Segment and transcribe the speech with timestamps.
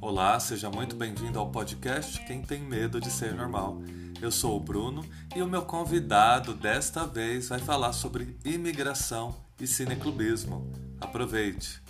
[0.00, 3.82] Olá, seja muito bem-vindo ao podcast Quem Tem Medo de Ser Normal.
[4.20, 5.04] Eu sou o Bruno
[5.34, 10.72] e o meu convidado desta vez vai falar sobre imigração e cineclubismo.
[11.00, 11.81] Aproveite!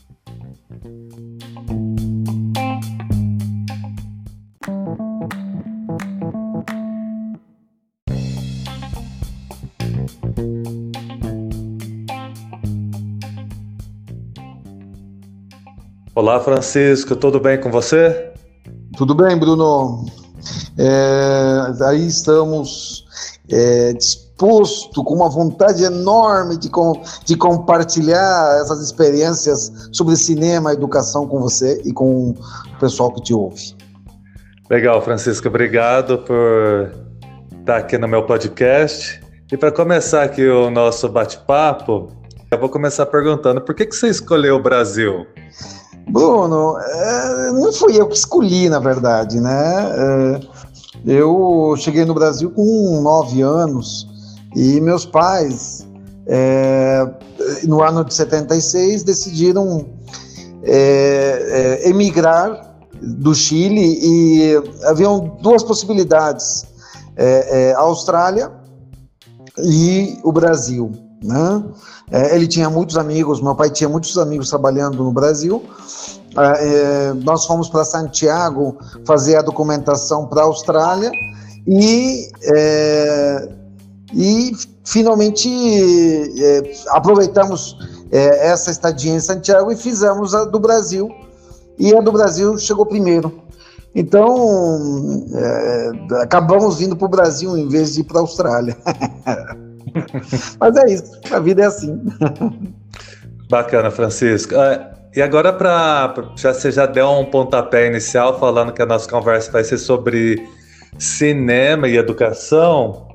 [16.23, 18.31] Olá, Francisco, tudo bem com você?
[18.97, 20.05] Tudo bem, Bruno.
[20.79, 23.05] É, aí estamos
[23.51, 31.27] é, disposto, com uma vontade enorme de, com, de compartilhar essas experiências sobre cinema, educação
[31.27, 32.37] com você e com o
[32.79, 33.75] pessoal que te ouve.
[34.71, 36.93] Legal, Francisco, obrigado por
[37.59, 39.21] estar aqui no meu podcast.
[39.51, 42.11] E para começar aqui o nosso bate-papo,
[42.49, 45.27] eu vou começar perguntando por que, que você escolheu o Brasil?
[46.13, 49.91] Bruno, é, não fui eu que escolhi, na verdade, né?
[49.91, 50.41] É,
[51.07, 54.07] eu cheguei no Brasil com nove anos
[54.55, 55.89] e meus pais,
[56.27, 57.09] é,
[57.65, 59.87] no ano de 76, decidiram
[61.85, 66.65] emigrar do Chile e haviam duas possibilidades:
[67.75, 68.53] a Austrália
[69.59, 70.93] e o Brasil.
[71.23, 71.65] Né?
[72.11, 75.63] É, ele tinha muitos amigos, meu pai tinha muitos amigos trabalhando no Brasil.
[76.37, 81.13] É, é nós fomos para Santiago fazer a documentação para a Austrália
[81.67, 83.49] e, é,
[84.13, 84.53] e
[84.85, 85.49] finalmente
[86.43, 87.77] é, aproveitamos
[88.11, 91.09] é, essa estadia em Santiago e fizemos a do Brasil.
[91.79, 93.41] E a do Brasil chegou primeiro.
[93.95, 95.27] Então,
[96.23, 98.77] acabamos vindo para o Brasil em vez de ir para a Austrália.
[100.61, 102.01] Mas é isso, a vida é assim.
[103.49, 104.55] Bacana, Francisco.
[104.57, 109.09] Ah, e agora, para já você já deu um pontapé inicial falando que a nossa
[109.09, 110.43] conversa vai ser sobre
[110.99, 113.09] cinema e educação.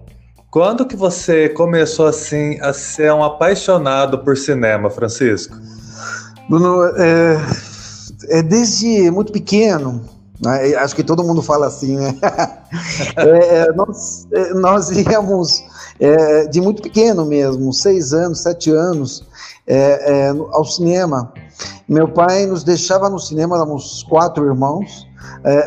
[0.52, 5.58] Quando que você começou assim a ser um apaixonado por cinema, Francisco?
[6.48, 7.38] Bruno, é,
[8.30, 10.17] é desde muito pequeno.
[10.40, 10.76] Né?
[10.76, 12.16] Acho que todo mundo fala assim, né?
[13.18, 15.64] é, é nós, é, nós íamos
[16.00, 19.26] é, de muito pequeno mesmo, seis anos, sete anos,
[19.66, 21.34] é, é, ao cinema.
[21.88, 25.08] Meu pai nos deixava no cinema, éramos quatro irmãos,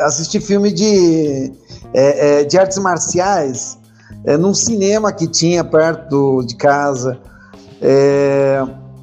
[0.03, 1.51] assistir filme de,
[2.49, 3.79] de artes marciais,
[4.39, 7.19] num cinema que tinha perto de casa.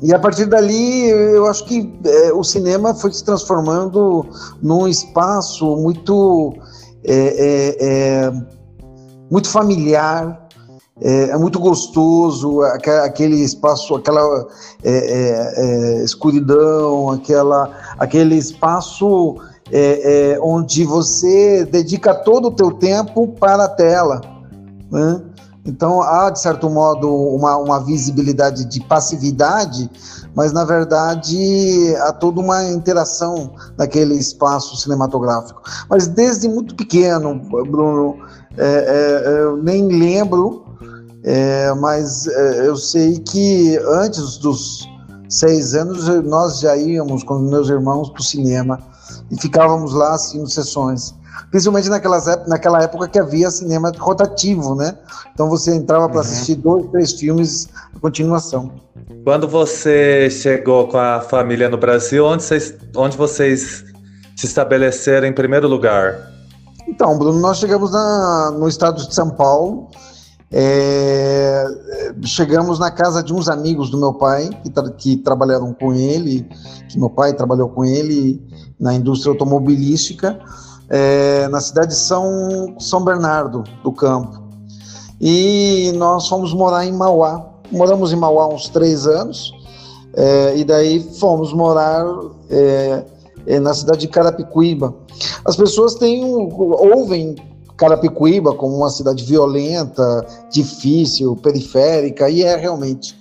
[0.01, 1.91] E a partir dali, eu acho que
[2.35, 4.25] o cinema foi se transformando
[4.61, 6.53] num espaço muito,
[9.29, 10.47] muito familiar,
[10.99, 14.47] é, é, muito gostoso, aquele espaço, aquela
[14.83, 15.53] é, é,
[15.99, 17.69] é, escuridão, aquela,
[17.99, 19.35] aquele espaço
[19.71, 24.21] é, é, onde você dedica todo o teu tempo para a tela.
[24.89, 25.21] Né?
[25.67, 29.89] Então há, de certo modo, uma, uma visibilidade de passividade,
[30.33, 35.61] mas na verdade há toda uma interação naquele espaço cinematográfico.
[35.89, 37.35] Mas desde muito pequeno,
[37.69, 38.17] Bruno,
[38.55, 40.67] eu nem lembro
[41.29, 44.87] é, mas é, eu sei que antes dos
[45.27, 48.79] seis anos nós já íamos com meus irmãos para o cinema
[49.29, 51.13] e ficávamos lá assistindo sessões.
[51.49, 54.97] Principalmente naquelas, naquela época que havia cinema rotativo, né?
[55.33, 56.21] Então você entrava para uhum.
[56.21, 58.71] assistir dois, três filmes de continuação.
[59.23, 63.85] Quando você chegou com a família no Brasil, onde vocês, onde vocês
[64.35, 66.31] se estabeleceram em primeiro lugar?
[66.87, 69.89] Então, Bruno, nós chegamos na, no estado de São Paulo
[70.51, 71.65] é,
[72.23, 76.47] chegamos na casa de uns amigos do meu pai que, tra que, trabalharam com ele,
[76.87, 78.41] que meu pai trabalhou com ele
[78.79, 80.39] na indústria automobilística,
[80.89, 84.41] é, na cidade de São, São Bernardo do Campo.
[85.19, 87.45] E nós fomos morar em Mauá.
[87.71, 89.51] Moramos em Mauá uns três anos,
[90.13, 92.05] é, e daí fomos morar
[92.49, 93.03] é,
[93.45, 94.93] é, na cidade de Carapicuíba.
[95.43, 97.35] As pessoas têm, ouvem
[97.75, 103.17] Carapicuíba como uma cidade violenta, difícil, periférica, e é realmente.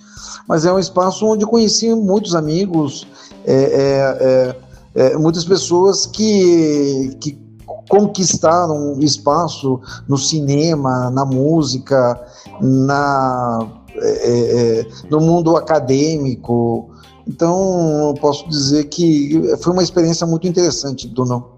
[0.47, 3.05] Mas é um espaço onde conheci muitos amigos,
[3.45, 7.46] é, é, é, é muitas pessoas que, que
[7.87, 12.19] conquistaram espaço no cinema, na música,
[12.61, 16.89] na, é, é, no mundo acadêmico.
[17.27, 21.57] Então, eu posso dizer que foi uma experiência muito interessante, Dunão.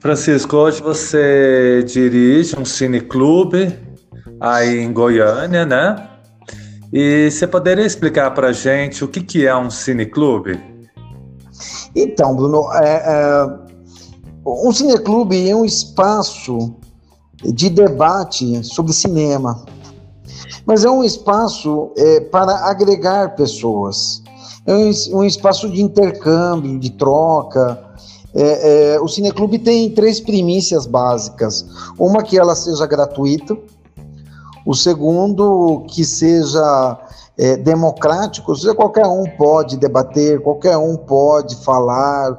[0.00, 3.76] Francisco, hoje você dirige um cineclube
[4.40, 6.08] aí em Goiânia, né?
[6.92, 10.58] E você poderia explicar para gente o que, que é um cineclube?
[11.94, 13.58] Então, Bruno, é, é,
[14.48, 16.74] um cineclube é um espaço
[17.42, 19.64] de debate sobre cinema,
[20.66, 24.22] mas é um espaço é, para agregar pessoas,
[24.66, 27.82] é um, um, espaço de intercâmbio, de troca.
[28.34, 31.64] É, é, o cineclube tem três primícias básicas:
[31.98, 33.56] uma que ela seja gratuita,
[34.66, 36.98] o segundo que seja
[37.38, 42.36] é, democrático, ou seja, qualquer um pode debater, qualquer um pode falar.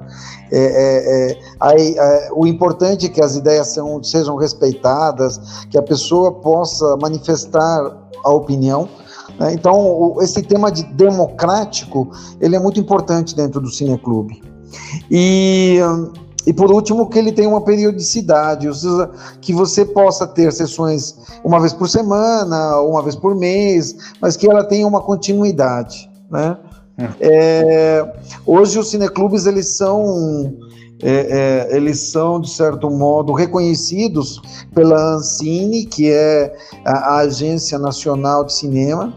[0.51, 5.77] É, é, é aí, é, o importante é que as ideias são, sejam respeitadas, que
[5.77, 8.89] a pessoa possa manifestar a opinião.
[9.39, 9.53] Né?
[9.53, 12.11] Então, o, esse tema de democrático,
[12.41, 14.41] ele é muito importante dentro do cineclube.
[15.09, 15.79] E
[16.49, 19.07] e por último, que ele tenha uma periodicidade, ou seja,
[19.39, 24.49] que você possa ter sessões uma vez por semana, uma vez por mês, mas que
[24.49, 26.57] ela tenha uma continuidade, né?
[27.19, 28.03] É,
[28.47, 30.51] hoje os cineclubes eles são
[31.03, 34.41] é, é, eles são de certo modo reconhecidos
[34.73, 39.13] pela Ancine, que é a, a Agência Nacional de Cinema.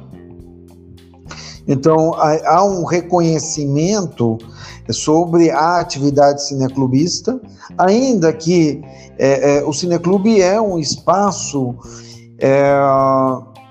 [1.66, 4.36] Então há, há um reconhecimento
[4.90, 7.40] sobre a atividade cineclubista,
[7.78, 8.82] ainda que
[9.18, 11.76] é, é, o cineclube é um espaço,
[12.38, 12.74] é,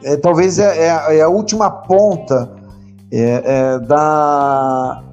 [0.04, 2.62] é talvez é, é, é, a última ponta
[3.90, 5.04] da,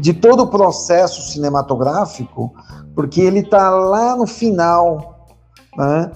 [0.00, 2.52] de todo o processo cinematográfico,
[2.96, 5.28] porque ele está lá no final.
[5.78, 6.10] Né?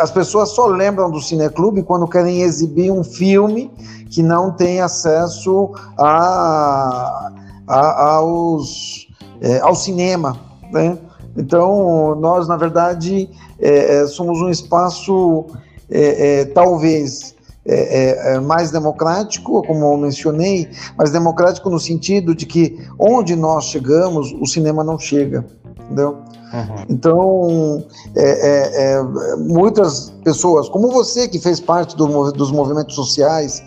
[0.00, 3.70] as pessoas só lembram do cineclube quando querem exibir um filme
[4.10, 7.30] que não tem acesso a
[7.72, 9.08] a, aos,
[9.40, 10.38] é, ao cinema,
[10.70, 10.98] né?
[11.36, 15.46] Então, nós, na verdade, é, é somos um espaço,
[15.90, 17.34] é, é talvez,
[17.64, 24.34] é, mais democrático, como eu mencionei, mas democrático no sentido de que onde nós chegamos,
[24.38, 25.46] o cinema não chega,
[25.84, 26.18] entendeu?
[26.52, 26.84] Uhum.
[26.90, 27.84] Então,
[28.14, 33.62] é, é, é, muitas pessoas, como você que fez parte do, dos movimentos sociais,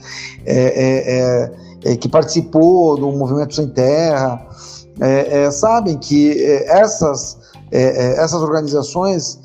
[1.85, 4.43] é, que participou do Movimento Sem Terra,
[4.99, 7.37] é, é, sabem que é, essas,
[7.71, 9.39] é, é, essas organizações,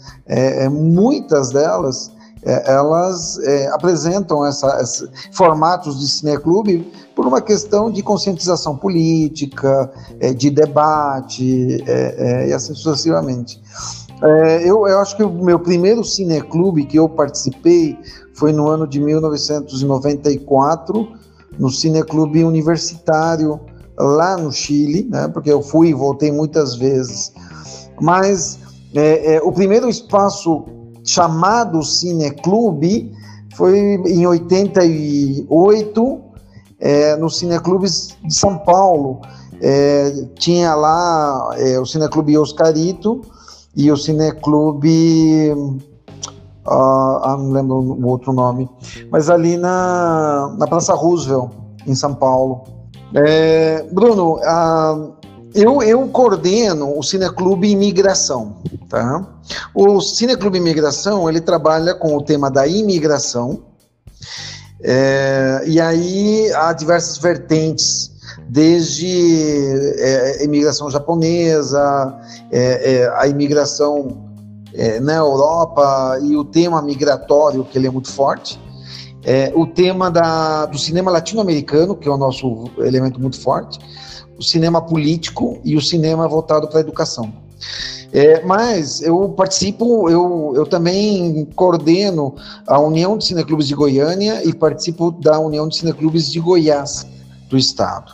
[0.71, 2.13] muitas delas,
[2.45, 3.37] elas
[3.73, 9.91] apresentam essa, essa, formatos de cineclube por uma questão de conscientização política,
[10.37, 11.85] de debate,
[12.47, 13.61] e assim sucessivamente.
[14.65, 17.99] eu, eu acho que o meu primeiro cineclube que eu participei
[18.35, 21.09] foi no ano de 1994,
[21.61, 23.61] no Cineclube Universitário
[23.99, 27.33] lá no Chile, né, porque eu fui e voltei muitas vezes.
[28.01, 28.59] Mas
[28.95, 30.65] é, é, o primeiro espaço
[31.05, 33.12] chamado Cineclube
[33.55, 36.21] foi em 88,
[36.79, 39.21] é, no Cineclubes de São Paulo.
[39.61, 43.21] É, tinha lá é, o Cineclube Oscarito
[43.77, 45.55] e o Cineclube
[46.67, 48.69] ah, ah, não lembro o outro nome,
[49.11, 51.51] mas ali na, na Praça Roosevelt,
[51.87, 52.65] em São Paulo.
[53.15, 55.09] É, Bruno, ah,
[55.55, 58.57] eu, eu coordeno o Cineclube Imigração,
[58.89, 59.27] tá?
[59.75, 63.63] O Cineclube Imigração, ele trabalha com o tema da imigração,
[64.83, 68.13] é, e aí há diversas vertentes,
[68.49, 69.06] desde
[69.99, 72.17] é, imigração japonesa,
[72.51, 74.30] é, é a imigração
[74.74, 78.60] é, na Europa e o tema migratório, que ele é muito forte.
[79.22, 83.79] É, o tema da, do cinema latino-americano, que é o nosso elemento muito forte,
[84.39, 87.32] o cinema político e o cinema voltado para a educação.
[88.12, 92.34] É, mas eu participo, eu, eu também coordeno
[92.67, 97.06] a União de Cineclubes de Goiânia e participo da União de Cineclubes de Goiás,
[97.48, 98.12] do Estado.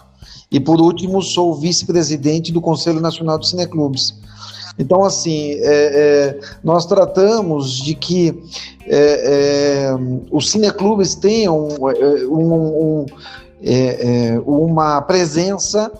[0.50, 4.14] E por último, sou vice-presidente do Conselho Nacional de Cineclubes.
[4.78, 8.42] Então, assim, é, é, nós tratamos de que
[8.86, 9.96] é, é
[10.30, 13.06] os cineclubes tenham é, um, um,
[13.62, 15.90] é, uma presença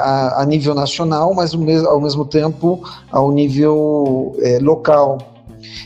[0.00, 5.18] a, a, nível nacional, mas ao mesmo tempo ao nível local.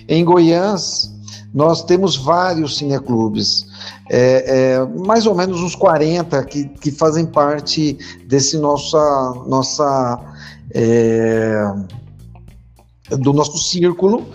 [0.06, 1.10] Em Goiás,
[1.54, 3.66] nós temos vários cineclubes,
[4.10, 10.35] é, é, mais ou menos uns 40 que, que fazem parte desse nossa, nossa
[10.76, 11.72] é,
[13.16, 14.26] do nosso círculo.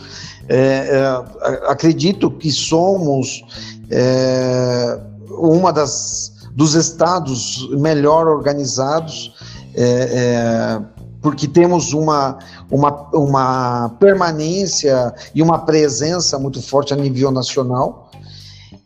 [0.50, 3.44] É, é, acredito que somos
[3.90, 9.34] é, uma das dos estados melhor organizados,
[9.74, 10.82] é,
[11.22, 12.38] porque temos uma,
[12.70, 18.12] uma, uma permanência e uma presença muito forte a nível nacional.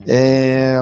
[0.06, 0.80] É,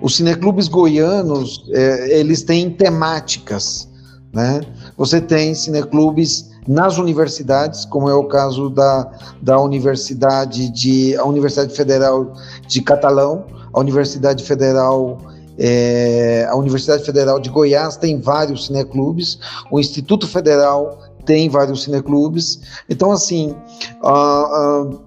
[0.00, 3.88] os cineclubes goianos, é, eles têm temáticas,
[4.32, 4.60] né?
[4.96, 9.10] Você tem cineclubes nas universidades, como é o caso da,
[9.40, 12.32] da Universidade de a Universidade Federal
[12.66, 15.18] de Catalão, a Universidade Federal
[15.58, 19.38] é, a Universidade Federal de Goiás tem vários cineclubes,
[19.70, 22.60] o Instituto Federal tem vários cineclubes.
[22.88, 23.54] Então, assim,
[24.02, 25.00] uh, uh,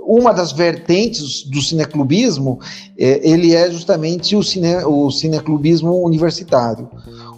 [0.00, 2.58] uma das vertentes do cineclubismo,
[2.98, 6.88] é, ele é justamente o, cine, o cineclubismo universitário.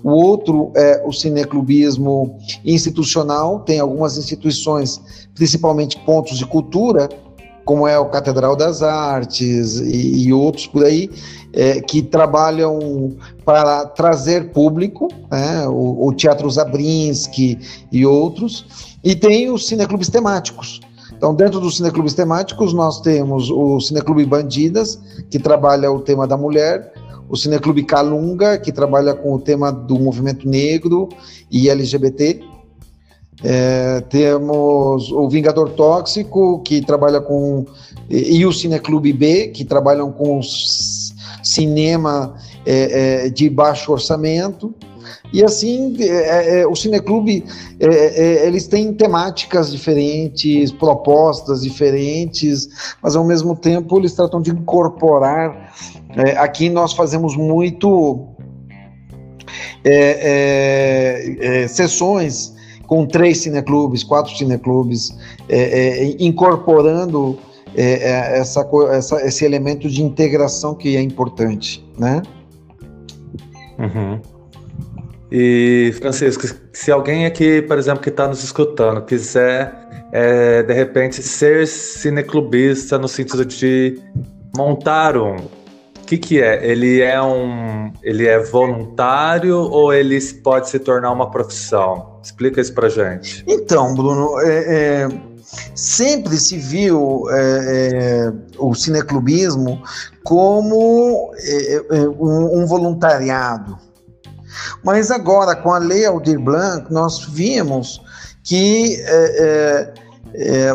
[0.02, 5.00] O outro é o cineclubismo institucional, tem algumas instituições,
[5.34, 7.08] principalmente pontos de cultura,
[7.64, 11.10] como é o Catedral das Artes e, e outros por aí,
[11.52, 17.58] é, que trabalham para trazer público, né, o, o, Teatro Zabrinski
[17.92, 20.80] e outros, e tem os cineclubes temáticos.
[21.16, 26.36] Então, dentro dos cineclubes temáticos, nós temos o Cineclube Bandidas, que trabalha o tema da
[26.36, 26.92] mulher,
[27.30, 31.08] o Cineclube Calunga, que trabalha com o tema do movimento negro
[31.50, 32.42] e LGBT,
[33.42, 37.64] é, temos o Vingador Tóxico, que trabalha com.
[38.08, 40.40] E o Cineclube B, que trabalham com
[41.42, 42.34] cinema
[42.66, 44.74] é, é, de baixo orçamento.
[45.32, 47.44] E assim, é, é, o Cineclube,
[47.78, 52.68] é, eles têm temáticas diferentes, propostas diferentes,
[53.00, 55.72] mas ao mesmo tempo eles tratam de incorporar.
[56.38, 58.28] Aqui nós fazemos muito
[61.68, 62.54] sessões
[62.90, 65.16] com três cineclubes, quatro cineclubes,
[65.48, 67.38] é, é, incorporando
[67.76, 72.20] é, é, essa, essa, esse elemento de integração que é importante, né?
[73.78, 74.20] Uhum.
[75.30, 79.72] E, Francisco, se alguém aqui, por exemplo, que está nos escutando, quiser,
[80.10, 84.00] é, de repente, ser cineclubista no sentido de
[84.56, 85.36] montar um,
[86.10, 86.66] que, que é?
[86.68, 92.18] Ele é um, ele é voluntário ou ele pode se tornar uma profissão?
[92.20, 93.44] Explica isso pra gente.
[93.46, 95.08] Então, Bruno, é, é,
[95.72, 99.80] sempre se viu é, é o cineclubismo
[100.24, 103.78] como é, é, um, um, voluntariado.
[104.82, 108.02] Mas agora, com a lei Aldir Blanc, nós vimos
[108.42, 109.94] que é,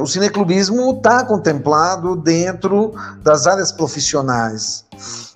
[0.02, 2.94] o cineclubismo está contemplado dentro
[3.24, 4.86] das áreas profissionais.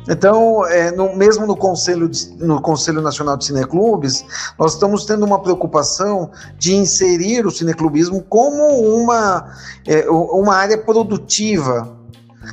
[0.08, 4.26] Então, é, no, mesmo no Conselho, de, no Conselho Nacional de Cineclubes,
[4.58, 9.54] nós estamos tendo uma preocupação de inserir o cineclubismo como uma,
[9.88, 11.96] é, uma área produtiva.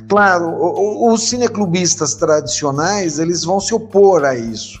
[0.07, 0.53] Claro,
[1.11, 4.79] os cineclubistas tradicionais, eles vão se opor a isso,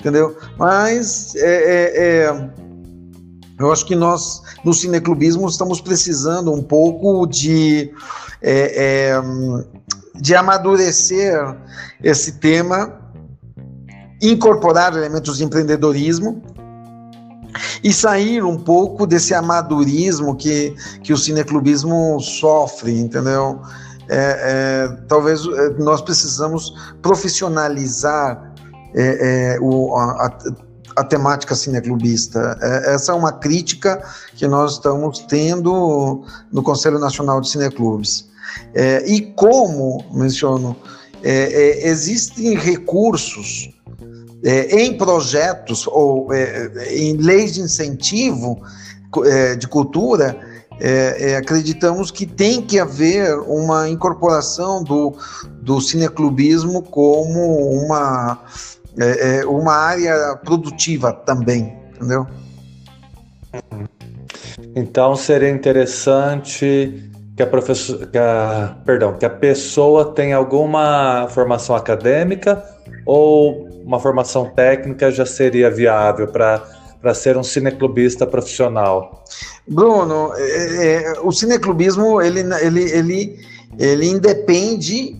[0.00, 0.36] entendeu?
[0.56, 2.50] Mas é, é, é
[3.58, 7.92] eu acho que nós, no cineclubismo, estamos precisando um pouco de,
[8.42, 9.22] é, é,
[10.16, 11.56] de amadurecer
[12.02, 13.00] esse tema,
[14.20, 16.42] incorporar elementos de empreendedorismo
[17.82, 23.60] e sair um pouco desse amadurismo que, que o cineclubismo sofre, entendeu?
[24.08, 28.52] É, é, talvez é, nós precisamos profissionalizar
[28.94, 30.30] é, o, a, a
[31.02, 32.56] temática cineclubista.
[32.60, 38.28] É, essa é uma crítica que nós estamos tendo no Conselho Nacional de Cineclubes.
[38.74, 40.76] É, e como, menciono,
[41.22, 43.70] é, é existem recursos
[44.44, 48.62] é, em projetos ou é, em leis de incentivo
[49.60, 50.36] de cultura,
[51.38, 55.16] acreditamos que tem que haver uma incorporação do,
[55.62, 58.40] do cineclubismo como uma
[58.98, 62.26] é, é uma área produtiva também, entendeu?
[64.74, 71.74] Então seria interessante que a professora, que a, perdão, que a pessoa tenha alguma formação
[71.74, 72.62] acadêmica
[73.04, 76.62] ou uma formação técnica já seria viável para
[77.04, 79.22] para ser um cineclubista profissional?
[79.68, 83.40] Bruno, é, é, o cineclubismo ele, ele, ele,
[83.78, 85.14] ele independe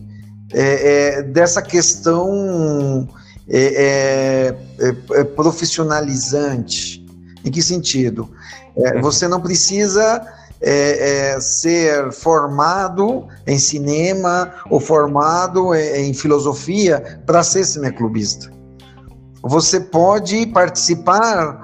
[0.54, 3.06] é, é dessa questão
[3.48, 7.04] é, é, é, é profissionalizante.
[7.44, 8.30] Em que sentido?
[8.76, 9.02] É, uhum.
[9.02, 10.26] você não precisa
[10.60, 18.52] é, ser formado em cinema ou formado em, em filosofia para ser cineclubista.
[19.42, 21.62] Você pode participar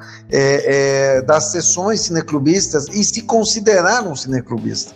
[1.27, 4.93] das sessões cineclubistas e se considerar um cineclubista.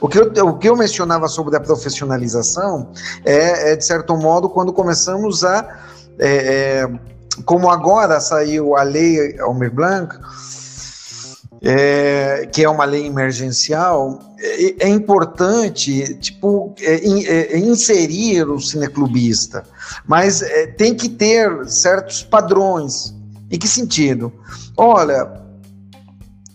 [0.00, 2.90] O que, eu, o que eu mencionava sobre a profissionalização
[3.24, 5.66] é, é, de certo modo, quando começamos a
[6.18, 6.88] é, é,
[7.44, 10.16] como agora saiu a lei Almir Blanc,
[11.62, 19.64] é, que é uma lei emergencial, é, é importante tipo, é, é inserir o cineclubista,
[20.06, 23.14] mas é, tem que ter certos padrões.
[23.50, 24.32] Em que sentido?
[24.76, 25.40] Olha,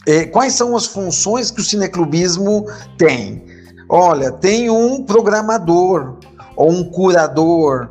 [0.06, 2.68] é, quais são as funções que o cineclubismo
[2.98, 3.44] tem?
[3.90, 6.18] Olha, tem um programador
[6.56, 7.90] ou um curador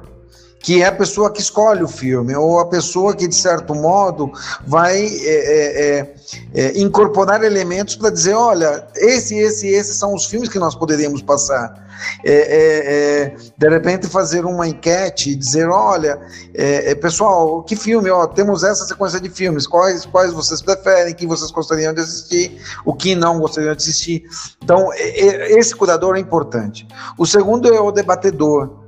[0.62, 4.30] que é a pessoa que escolhe o filme, ou a pessoa que, de certo modo,
[4.64, 6.14] vai é, é, é,
[6.54, 11.20] é incorporar elementos para dizer: olha, esse, esse, esses são os filmes que nós poderíamos
[11.20, 11.82] passar.
[12.24, 16.20] É, de repente, fazer uma enquete e dizer: olha,
[17.00, 18.08] pessoal, que filme?
[18.10, 22.60] Ó, temos essa sequência de filmes, quais, quais vocês preferem, que vocês gostariam de assistir,
[22.84, 24.24] o que não gostariam de assistir.
[24.62, 26.86] Então, esse curador é importante.
[27.18, 28.81] O segundo é o debatedor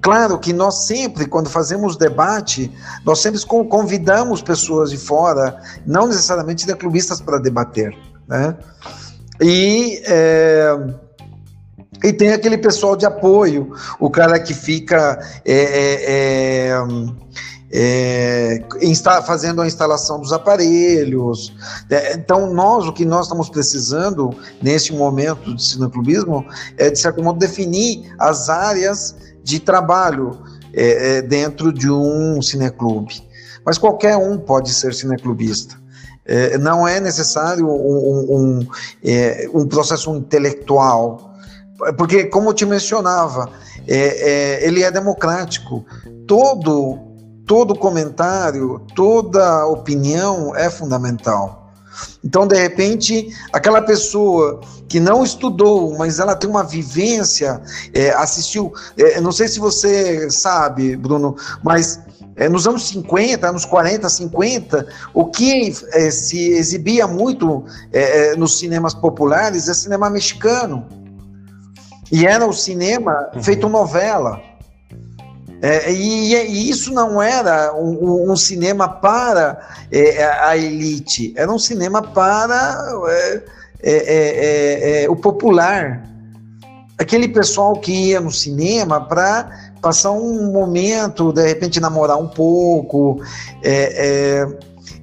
[0.00, 2.72] Claro que nós sempre, quando fazemos debate,
[3.04, 7.94] nós sempre convidamos pessoas de fora, não necessariamente de clubistas, para debater.
[8.26, 8.56] Né?
[9.40, 10.76] E, é,
[12.02, 16.82] e tem aquele pessoal de apoio, o cara que fica é, é,
[17.72, 21.52] é, é fazendo a instalação dos aparelhos.
[21.90, 24.30] É, então, nós, o que nós estamos precisando
[24.62, 26.46] nesse momento de cineclubismo
[26.78, 30.38] é, de certo modo, definir as áreas de trabalho
[30.72, 33.22] é, é, dentro de um cineclube.
[33.64, 35.78] Mas qualquer um pode ser cineclubista.
[36.24, 38.68] É, não é necessário um, um,
[39.02, 41.34] é, um, processo intelectual,
[41.96, 43.50] porque, como eu te mencionava,
[43.88, 45.84] é, é, ele é democrático.
[46.26, 46.98] Todo,
[47.46, 51.59] todo comentário, toda opinião é fundamental.
[52.24, 57.60] Então, de repente, aquela pessoa que não estudou, mas ela tem uma vivência,
[57.94, 58.72] é, assistiu.
[58.98, 62.00] É, não sei se você sabe, Bruno, mas
[62.36, 68.36] é, nos anos 50, anos 40, 50, o que é, se exibia muito é, é,
[68.36, 70.86] nos cinemas populares é cinema mexicano.
[72.10, 73.42] E era o cinema uhum.
[73.42, 74.40] feito novela.
[75.62, 79.60] É, e, e, isso não era um, um cinema para
[79.92, 83.42] é, a elite, era um cinema para é,
[83.82, 86.08] é, é, é o popular.
[86.98, 93.22] Aquele pessoal que ia no cinema para passar um momento, de repente namorar um pouco.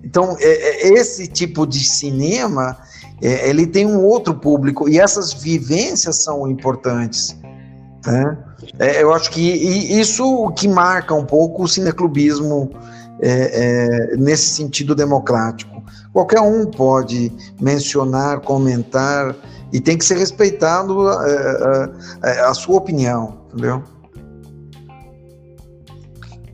[0.03, 2.77] então, esse tipo de cinema,
[3.19, 7.35] ele tem um outro público, e essas vivências são importantes.
[8.05, 8.37] Né?
[8.79, 12.69] É, eu acho que isso que marca um pouco o cineclubismo
[13.21, 15.83] é, é, nesse sentido democrático.
[16.13, 19.35] Qualquer um pode mencionar, comentar
[19.71, 21.37] e tem que ser respeitado a, é,
[22.23, 23.83] a, é, a sua opinião, entendeu?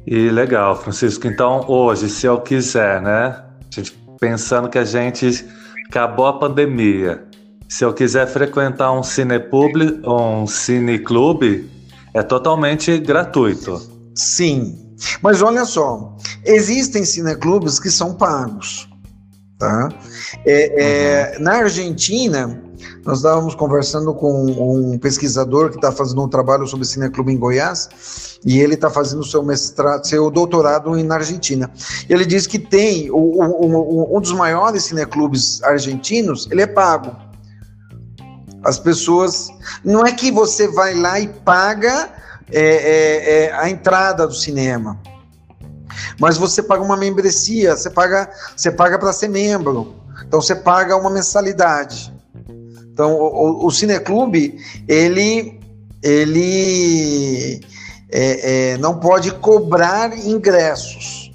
[0.06, 1.28] E legal, Francisco.
[1.28, 3.42] Então, hoje, se eu quiser, né?
[3.70, 5.46] gente pensando que a gente
[5.88, 7.24] acabou a pandemia,
[7.68, 11.70] se eu quiser frequentar um cinepub, um cineclube,
[12.14, 13.82] é totalmente gratuito.
[14.16, 18.88] Sim, mas olha só, existem cineclubes que são pagos.
[19.58, 19.90] Tá?
[20.46, 22.62] É, é, na Argentina,
[23.06, 28.40] nós estávamos conversando com um pesquisador que está fazendo um trabalho sobre cineclube em Goiás
[28.46, 31.72] e ele está fazendo seu mestrado, seu doutorado na Argentina.
[32.10, 37.16] Ele diz que tem o, o, o, um dos maiores cineclubes argentinos, ele é pago.
[38.64, 39.50] As pessoas.
[39.84, 42.10] Não é que você vai lá e paga
[42.52, 45.00] é, é, é, a entrada do cinema.
[46.20, 49.96] Mas você paga uma membresia, você paga, você paga para ser membro.
[50.26, 52.14] Então você paga uma mensalidade.
[52.92, 55.60] Então o, o, o Cineclube, ele,
[56.02, 57.62] ele
[58.10, 61.32] é, é, não pode cobrar ingressos.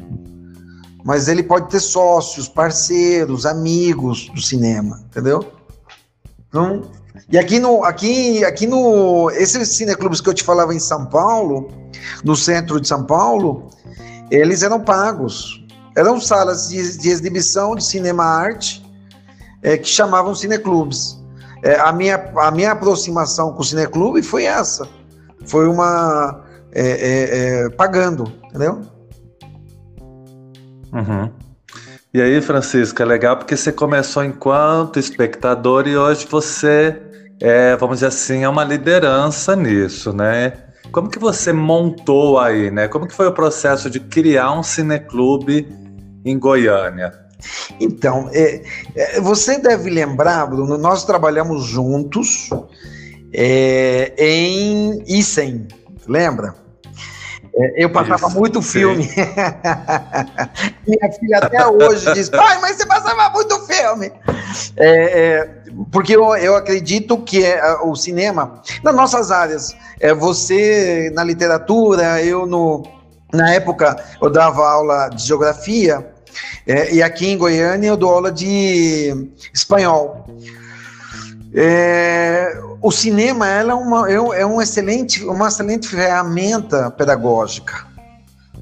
[1.04, 5.52] Mas ele pode ter sócios, parceiros, amigos do cinema, entendeu?
[6.48, 6.82] Então,
[7.30, 11.70] e aqui no, aqui, aqui no, esses cineclubes que eu te falava em São Paulo,
[12.24, 13.68] no centro de São Paulo,
[14.30, 15.64] eles eram pagos.
[15.94, 18.84] Eram salas de, de exibição de cinema arte
[19.62, 21.18] é, que chamavam cineclubes.
[21.62, 24.88] É, a, minha, a minha aproximação com o cineclube foi essa.
[25.46, 28.80] Foi uma é, é, é pagando, entendeu?
[30.92, 31.30] Uhum.
[32.12, 36.96] E aí, Francisco, é legal porque você começou enquanto espectador e hoje você
[37.40, 40.54] é, vamos dizer assim, é uma liderança nisso, né?
[40.90, 42.88] Como que você montou aí, né?
[42.88, 45.68] Como que foi o processo de criar um cineclube
[46.24, 47.12] em Goiânia?
[47.78, 48.62] Então, é,
[48.96, 52.50] é, você deve lembrar, Bruno, nós trabalhamos juntos
[53.32, 55.68] é, em Isen,
[56.08, 56.54] lembra?
[57.58, 59.10] É, eu passava Isso, muito filme.
[60.86, 64.12] Minha filha até hoje diz: pai, mas você passava muito filme.
[64.76, 65.50] É, é,
[65.90, 72.22] porque eu, eu acredito que é, o cinema, nas nossas áreas, é, você na literatura,
[72.22, 72.84] eu no,
[73.32, 76.06] na época eu dava aula de geografia,
[76.64, 80.26] é, e aqui em Goiânia eu dou aula de espanhol.
[81.54, 87.88] É, o cinema é, uma, é, é um excelente, uma excelente ferramenta pedagógica.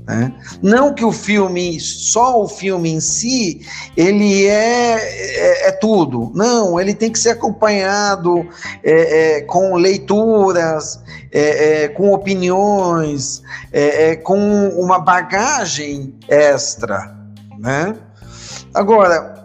[0.06, 0.32] Né?
[0.62, 3.62] Não que o filme, só o filme em si,
[3.96, 6.30] ele é, é, é tudo.
[6.32, 8.48] Não, ele tem que ser acompanhado
[8.84, 11.00] é, é com leituras,
[11.32, 13.42] é, com opiniões,
[14.22, 17.16] com uma bagagem extra.
[17.58, 17.96] Né?
[18.72, 19.35] Agora,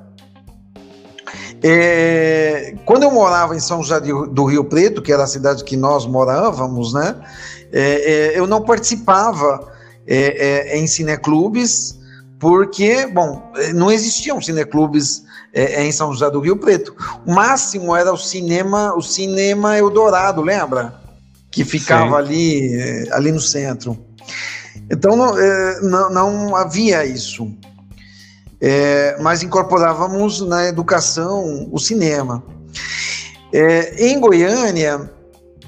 [1.63, 5.77] é, quando eu morava em São José do Rio Preto, que era a cidade que
[5.77, 7.15] nós morávamos, né,
[7.71, 9.71] é, é, eu não participava
[10.07, 11.99] é, é, em cineclubes,
[12.39, 16.95] porque, bom, não existiam cineclubes é, em São José do Rio Preto.
[17.25, 20.99] O máximo era o cinema, o cinema Eldorado, lembra?
[21.51, 22.23] Que ficava Sim.
[22.23, 23.95] ali, ali no centro.
[24.89, 25.35] Então não,
[25.81, 27.53] não, não havia isso
[28.61, 32.43] é, mas incorporávamos na educação o cinema.
[33.51, 35.09] É, em Goiânia,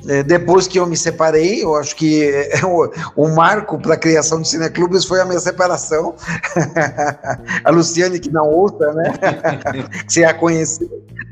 [0.08, 3.97] é, depois que eu me separei, eu acho que é, o, o, marco para a
[3.97, 6.15] criação de cineclubes foi a minha separação.
[7.63, 9.13] a Luciane, que não ouça, né?
[10.06, 10.89] que você a conheceu.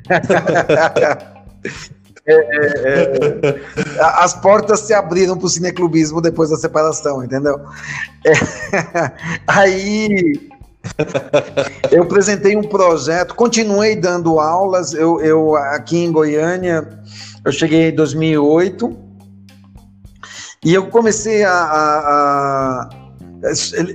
[2.24, 3.62] É, é, é,
[4.00, 7.60] as portas se abriram para o cineclubismo depois da separação, entendeu?
[8.24, 8.32] É,
[9.48, 10.51] aí
[11.92, 14.94] eu apresentei um projeto, continuei dando aulas.
[14.94, 16.88] Eu, eu aqui em Goiânia,
[17.46, 18.98] eu cheguei em 2008
[20.64, 23.02] e eu comecei a, a, a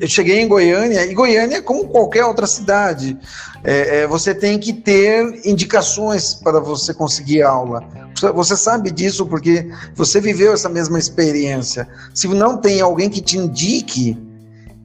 [0.01, 3.17] eu cheguei em Goiânia, e Goiânia, como qualquer outra cidade,
[3.63, 7.81] é, é, você tem que ter indicações para você conseguir aula.
[8.35, 11.87] Você sabe disso porque você viveu essa mesma experiência.
[12.13, 14.19] Se não tem alguém que te indique,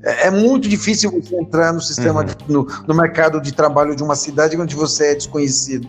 [0.03, 2.27] é, é muito difícil você entrar no sistema, uhum.
[2.47, 5.87] no, no, mercado de trabalho de uma cidade onde você é desconhecido.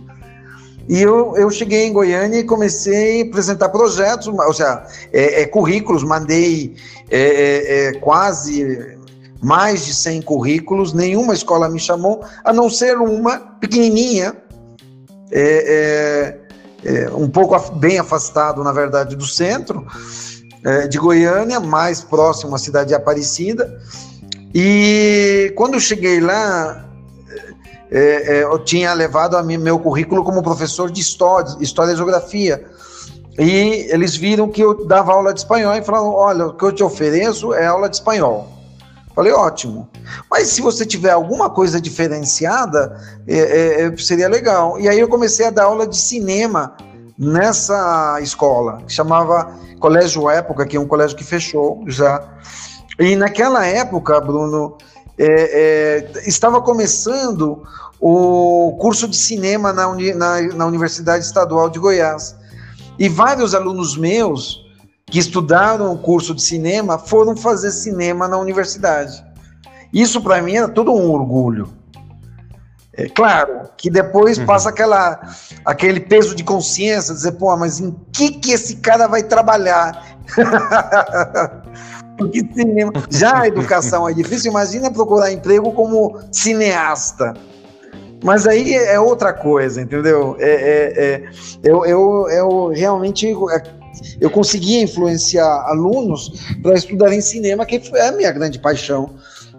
[0.88, 5.46] E eu, eu cheguei em Goiânia e comecei a apresentar projetos, ou seja, é, é,
[5.46, 6.74] currículos, mandei
[7.10, 8.98] é, é, é quase
[9.40, 14.36] mais de 100 currículos, nenhuma escola me chamou, a não ser uma pequenininha,
[17.16, 19.84] um pouco bem afastado, na verdade, do centro,
[20.64, 23.80] é, de Goiânia, mais próximo à cidade de Aparecida.
[24.54, 26.84] E quando eu cheguei lá,
[27.90, 31.96] é, é, eu tinha levado a mim, meu currículo como professor de história, história e
[31.96, 32.64] geografia.
[33.38, 36.72] E eles viram que eu dava aula de espanhol e falaram: olha, o que eu
[36.72, 38.48] te ofereço é aula de espanhol.
[39.14, 39.90] Falei, ótimo.
[40.30, 44.80] Mas se você tiver alguma coisa diferenciada, é, é, seria legal.
[44.80, 46.74] E aí eu comecei a dar aula de cinema
[47.22, 52.20] nessa escola, que chamava Colégio Época, que é um colégio que fechou já.
[52.98, 54.76] E naquela época, Bruno,
[55.16, 57.62] é, é, estava começando
[58.00, 62.34] o curso de cinema na, uni, na, na Universidade Estadual de Goiás.
[62.98, 64.60] E vários alunos meus
[65.06, 69.24] que estudaram o curso de cinema foram fazer cinema na universidade.
[69.92, 71.68] Isso para mim era todo um orgulho.
[72.94, 74.44] É claro que depois uhum.
[74.44, 75.18] passa aquela,
[75.64, 80.18] aquele peso de consciência, dizer, pô, mas em que que esse cara vai trabalhar?
[82.18, 87.32] Porque cinema, já a educação é difícil, imagina procurar emprego como cineasta.
[88.22, 90.36] Mas aí é outra coisa, entendeu?
[90.38, 91.22] É, é, é
[91.64, 93.62] eu, eu, eu realmente é,
[94.20, 99.10] eu conseguia influenciar alunos para estudarem cinema, que é a minha grande paixão.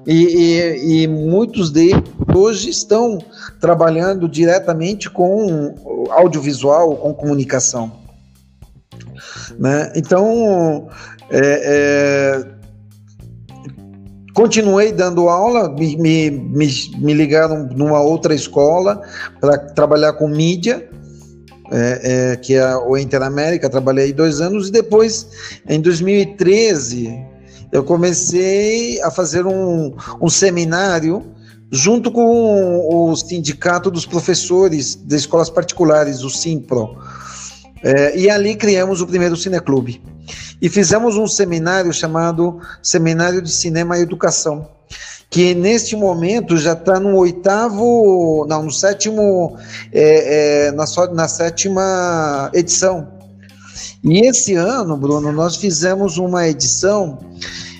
[0.06, 2.04] E, e, e, muitos deles
[2.36, 3.20] hoje estão
[3.60, 5.76] trabalhando diretamente com
[6.10, 7.92] audiovisual, com comunicação.
[9.58, 9.92] Né?
[9.96, 10.90] Então,
[11.30, 12.46] é, é,
[14.34, 19.02] continuei dando aula, me, me, me, me ligaram numa outra escola
[19.40, 20.90] para trabalhar com mídia,
[21.72, 27.33] é, é, que é o Interamérica, trabalhei dois anos, e depois, em 2013,
[27.74, 31.26] eu comecei a fazer um, um seminário
[31.72, 36.96] junto com o Sindicato dos Professores de Escolas Particulares, o SIMPRO.
[37.84, 40.00] É, e ali criamos o primeiro cineclube.
[40.62, 44.70] E fizemos um seminário chamado Seminário de Cinema e Educação,
[45.32, 49.58] que neste momento já está no oitavo, não, no sétimo,
[49.92, 53.13] é, é, na, na sétima edição.
[54.04, 57.20] E esse ano, Bruno, nós fizemos uma edição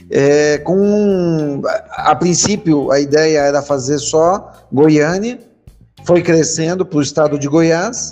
[0.10, 5.40] é, com a princípio a ideia era fazer só Goiânia,
[6.06, 8.12] foi crescendo para o estado de Goiás.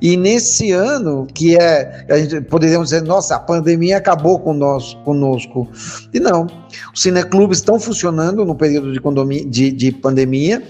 [0.00, 4.94] E nesse ano, que é, a gente poderíamos dizer, nossa, a pandemia acabou com nós,
[5.04, 5.68] conosco.
[6.12, 6.46] E não,
[6.94, 10.62] os cineclubes estão funcionando no período de, de, de pandemia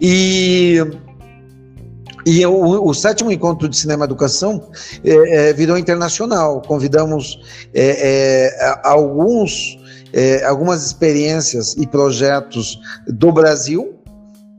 [0.00, 0.78] e
[2.24, 4.70] e o, o, sétimo encontro de cinema educação
[5.04, 6.62] é, é, virou internacional.
[6.62, 7.40] Convidamos
[7.74, 9.78] é, é alguns,
[10.12, 13.98] é, algumas experiências e projetos do Brasil,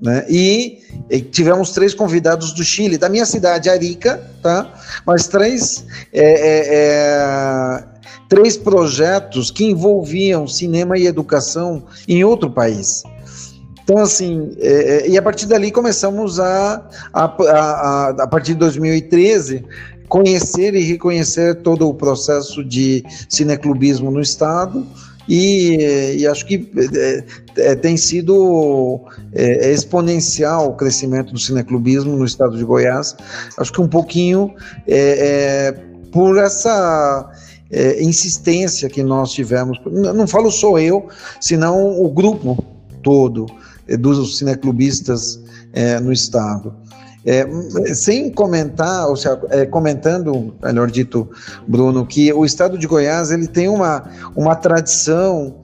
[0.01, 0.25] né?
[0.27, 4.73] E, e, tivemos três convidados do Chile, da minha cidade, Arica, tá?
[5.05, 7.83] Mas três, é,
[8.27, 13.03] três projetos que envolviam cinema e educação em outro país.
[13.83, 18.59] Então, assim, é, é, e a partir dali começamos a, a, a, a partir de
[18.59, 19.65] 2013,
[20.07, 24.85] conhecer e reconhecer todo o processo de cineclubismo no Estado,
[25.27, 27.23] e, e, acho que é,
[27.57, 28.99] é, tem sido
[29.31, 33.15] é, exponencial o crescimento do cineclubismo no estado de Goiás.
[33.57, 34.53] Acho que um pouquinho
[34.87, 35.71] é, é,
[36.11, 37.29] por essa
[37.99, 39.79] insistência que nós tivemos.
[39.85, 41.07] Não falo só eu,
[41.41, 42.63] senão o grupo
[43.01, 43.47] todo.
[43.87, 45.39] Eh, dos cineclubistas
[45.73, 46.73] é, no estado.
[47.25, 47.45] É,
[47.93, 51.29] sem comentar, ou seja, é, comentando, melhor dito,
[51.65, 54.03] Bruno, que o estado de Goiás ele tem uma,
[54.35, 55.55] uma tradição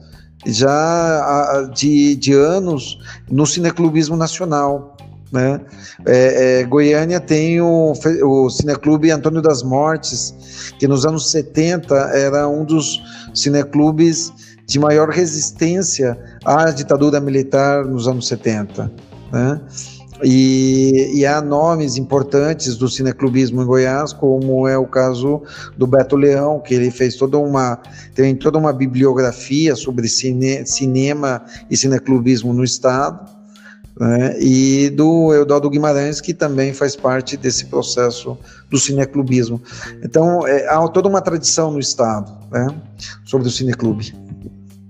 [0.46, 2.98] já de, de anos
[3.30, 4.96] no cineclubismo nacional.
[5.30, 5.60] Né?
[6.06, 7.92] É, Goiânia tem o,
[8.24, 13.00] o Cineclube Antônio das Mortes, que nos anos 70 era um dos
[13.34, 14.32] cineclubes
[14.70, 18.88] de maior resistência à ditadura militar nos anos 70.
[19.32, 19.60] Né?
[20.22, 25.42] E, e, há nomes importantes do cineclubismo em Goiás, como é o caso
[25.76, 27.80] do Beto Leão, que ele fez toda uma
[28.14, 33.28] tem toda uma bibliografia sobre cine, cinema e cineclubismo no estado,
[33.98, 34.36] né?
[34.38, 38.38] e do Eudaldo Guimarães, que também faz parte desse processo
[38.70, 39.60] do cineclubismo.
[40.04, 42.68] Então, é, há toda uma tradição no estado né?
[43.24, 44.14] sobre o cineclube.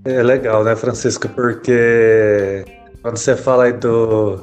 [0.03, 1.29] É legal, né, Francisco?
[1.29, 2.65] Porque
[3.03, 4.35] quando você fala aí do,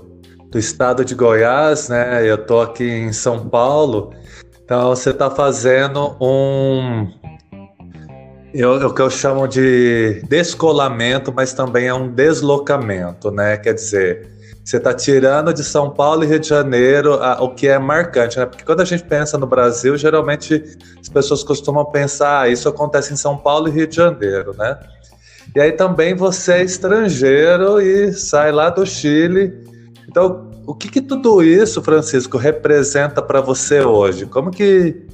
[0.51, 2.25] do estado de Goiás, né?
[2.25, 4.13] Eu tô aqui em São Paulo,
[4.65, 7.13] então você está fazendo um.
[8.55, 13.57] Eu, o que eu chamo de descolamento, mas também é um deslocamento, né?
[13.57, 14.29] Quer dizer,
[14.65, 18.39] você está tirando de São Paulo e Rio de Janeiro a, o que é marcante,
[18.39, 18.47] né?
[18.47, 20.63] Porque quando a gente pensa no Brasil, geralmente
[21.01, 24.79] as pessoas costumam pensar, ah, isso acontece em São Paulo e Rio de Janeiro, né?
[25.59, 29.53] E aí também você é estrangeiro e sai lá do Chile.
[30.09, 34.25] Então, o que, que tudo isso, Francisco, representa para você hoje?
[34.25, 35.05] Como que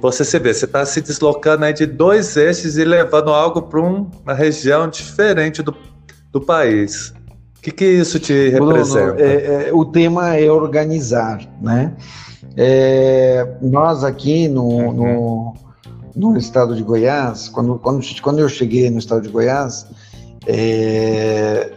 [0.00, 0.54] você se vê?
[0.54, 5.62] Você está se deslocando aí de dois eixos e levando algo para uma região diferente
[5.62, 5.76] do,
[6.32, 7.12] do país.
[7.58, 9.12] O que, que isso te representa?
[9.12, 11.94] Bruno, é, é, o tema é organizar, né?
[12.56, 14.92] É, nós aqui no, uhum.
[14.94, 15.65] no
[16.16, 19.86] no estado de Goiás, quando, quando, quando eu cheguei no estado de Goiás,
[20.46, 21.72] é,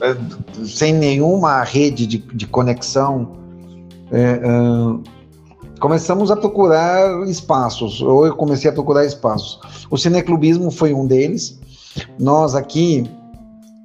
[0.00, 0.16] é
[0.64, 3.36] sem nenhuma rede de, de conexão,
[4.10, 4.40] é, é,
[5.78, 9.86] começamos a procurar espaços, ou eu comecei a procurar espaços.
[9.88, 11.60] O cineclubismo foi um deles.
[12.18, 13.08] Nós aqui,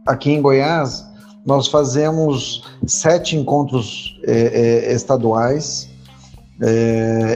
[0.08, 1.06] aqui em Goiás,
[1.46, 5.88] nós fazemos sete encontros é, é, estaduais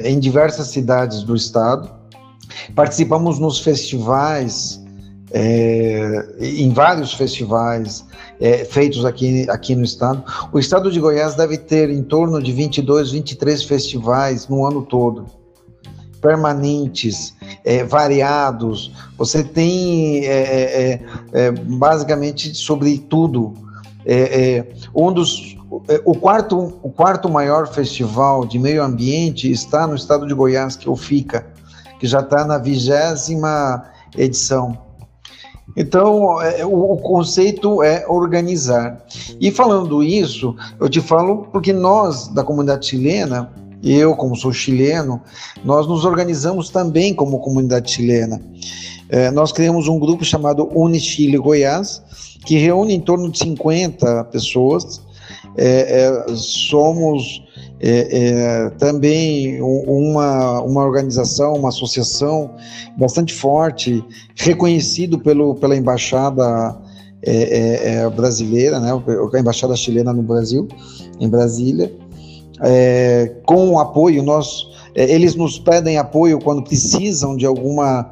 [0.03, 1.89] em diversas cidades do estado
[2.75, 4.81] Participamos nos festivais,
[5.31, 8.05] é, em vários festivais
[8.39, 10.23] é, feitos aqui, aqui no estado.
[10.51, 15.25] O estado de Goiás deve ter em torno de 22, 23 festivais no ano todo,
[16.21, 18.91] permanentes, é, variados.
[19.17, 21.01] Você tem é, é,
[21.33, 23.53] é, basicamente sobre tudo.
[24.95, 25.57] um dos
[26.05, 30.87] o quarto, o quarto maior festival de meio ambiente está no estado de Goiás, que
[30.87, 31.52] é o FICA
[31.99, 33.85] que já está na vigésima
[34.17, 34.77] edição.
[35.75, 39.03] Então, é, o, conceito é organizar.
[39.39, 43.51] E falando isso, eu te falo porque nós, da comunidade chilena,
[43.83, 45.21] eu, como sou chileno,
[45.63, 48.41] nós nos organizamos também como comunidade chilena.
[49.09, 52.01] É, nós criamos um grupo chamado Unichile Goiás,
[52.45, 55.01] que reúne em torno de 50 pessoas.
[55.57, 57.42] É, é, somos
[57.85, 62.51] é, é, também uma, uma organização, uma associação
[62.95, 64.01] bastante forte,
[64.37, 66.77] reconhecido pelo, pela embaixada
[67.21, 70.65] é, é, é brasileira, né, a embaixada chilena no Brasil,
[71.19, 71.93] em Brasília,
[72.61, 74.65] é, com o apoio, nós,
[74.95, 78.11] eles nos pedem apoio quando precisam de alguma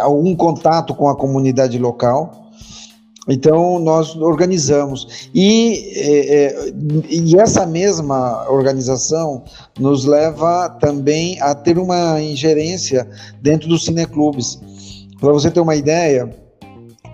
[0.00, 2.39] algum contato com a comunidade local.
[3.28, 5.28] Então, nós organizamos.
[5.34, 6.72] E, é, é,
[7.10, 9.44] e essa mesma organização
[9.78, 13.06] nos leva também a ter uma ingerência
[13.42, 14.58] dentro dos cineclubes.
[15.20, 16.34] Para você ter uma ideia,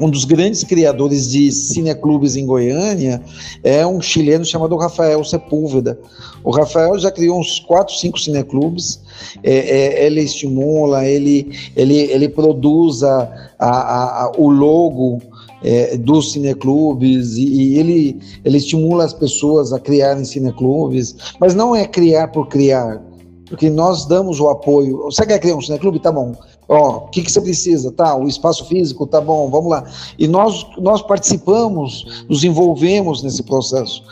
[0.00, 3.20] um dos grandes criadores de cineclubes em Goiânia
[3.64, 5.98] é um chileno chamado Rafael Sepúlveda.
[6.44, 9.00] O Rafael já criou uns 4, 5 cineclubes,
[9.42, 15.20] é, é, ele estimula, ele, ele, ele produz a, a, a o logo
[15.62, 21.74] é, dos cineclubes e, e, ele, ele estimula as pessoas a criarem cineclubes, mas não
[21.74, 23.02] é criar por criar,
[23.46, 25.04] porque nós damos o apoio.
[25.04, 26.00] Você quer criar um cineclube?
[26.00, 26.34] Tá bom.
[26.68, 27.92] Ó, o que, que você precisa?
[27.92, 29.84] Tá, o espaço físico, tá bom, vamos lá.
[30.18, 34.02] E nós, nós participamos, nos envolvemos nesse processo.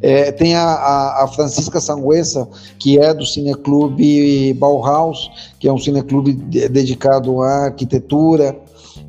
[0.00, 5.78] É, tem a, a, a, Francisca Sanguessa, que é do Cineclube Bauhaus, que é um
[5.78, 8.56] cineclube dedicado à arquitetura,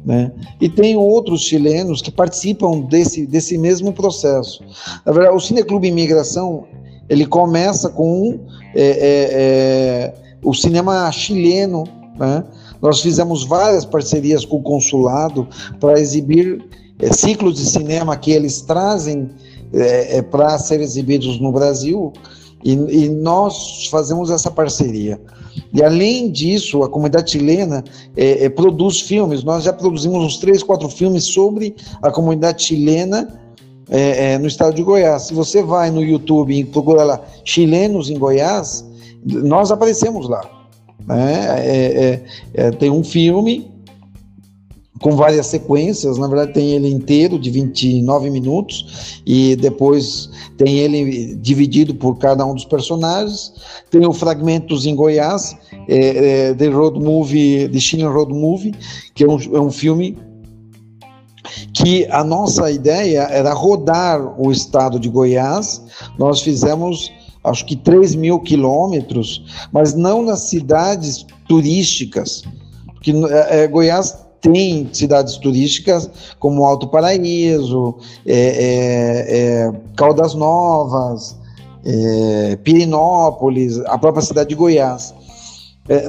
[0.05, 0.31] né?
[0.61, 4.63] E tem outros chilenos que participam desse, desse mesmo processo.
[5.05, 6.65] Na verdade, o Cineclube Imigração
[7.09, 8.39] ele começa com
[8.73, 10.13] é, é, é,
[10.43, 11.83] o cinema chileno,
[12.17, 12.43] né?
[12.81, 15.47] Nós fizemos várias parcerias com o consulado
[15.79, 16.63] para exibir
[16.99, 19.29] é, ciclos de cinema que eles trazem
[19.73, 22.13] é, é, para ser exibidos no Brasil
[22.65, 25.21] e, e, nós fazemos essa parceria.
[25.71, 27.83] E além disso, a comunidade chilena
[28.17, 29.43] é, é, produz filmes.
[29.43, 33.39] Nós já produzimos uns três, quatro filmes sobre a comunidade chilena
[33.87, 35.23] é, é, no estado de Goiás.
[35.23, 38.83] Se você vai no YouTube e procura lá chilenos em Goiás,
[39.23, 40.41] nós aparecemos lá.
[41.05, 41.45] Né?
[41.59, 42.21] É,
[42.55, 43.71] é, tem um filme
[45.01, 51.35] com várias sequências, na verdade tem ele inteiro de 29 minutos e depois tem ele
[51.35, 53.53] dividido por cada um dos personagens.
[53.91, 55.55] Tem o Fragmentos em Goiás,
[55.87, 58.73] é, é, The Road Movie, The Chile Road Movie,
[59.13, 60.17] que é um, é um filme
[61.73, 65.83] que a nossa ideia era rodar o estado de Goiás.
[66.17, 67.11] Nós fizemos
[67.43, 72.43] acho que 3 mil quilômetros, mas não nas cidades turísticas,
[72.93, 77.95] porque é, é, Goiás tem cidades turísticas como Alto Paraíso,
[78.25, 81.37] é, é, é Caldas Novas,
[81.83, 85.13] é, Pirinópolis, a própria cidade de Goiás.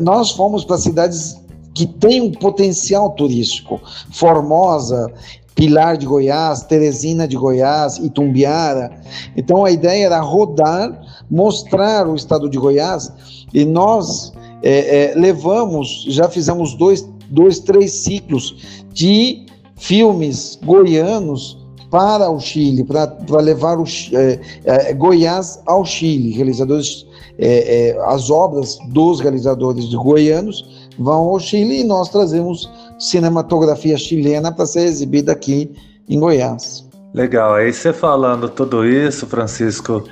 [0.03, 1.37] nós fomos para cidades
[1.75, 3.81] que têm um potencial turístico.
[4.11, 5.13] Formosa
[5.57, 8.91] Pilar de Goiás, Teresina de Goiás, Itumbiara.
[9.35, 13.11] Então a ideia era rodar, mostrar o estado de Goiás
[13.53, 21.59] e nós é, é, levamos, já fizemos dois, dois, três ciclos de filmes goianos
[21.91, 26.33] para o Chile, para levar o, é, é, Goiás ao Chile.
[26.33, 27.07] Realizadores,
[27.39, 34.51] é, é, as obras dos realizadores goianos vão ao Chile e nós trazemos cinematografia chilena
[34.51, 35.71] para ser exibida aqui
[36.09, 36.87] em Goiás.
[37.15, 37.55] Legal.
[37.55, 40.05] Aí você falando tudo isso, Francisco,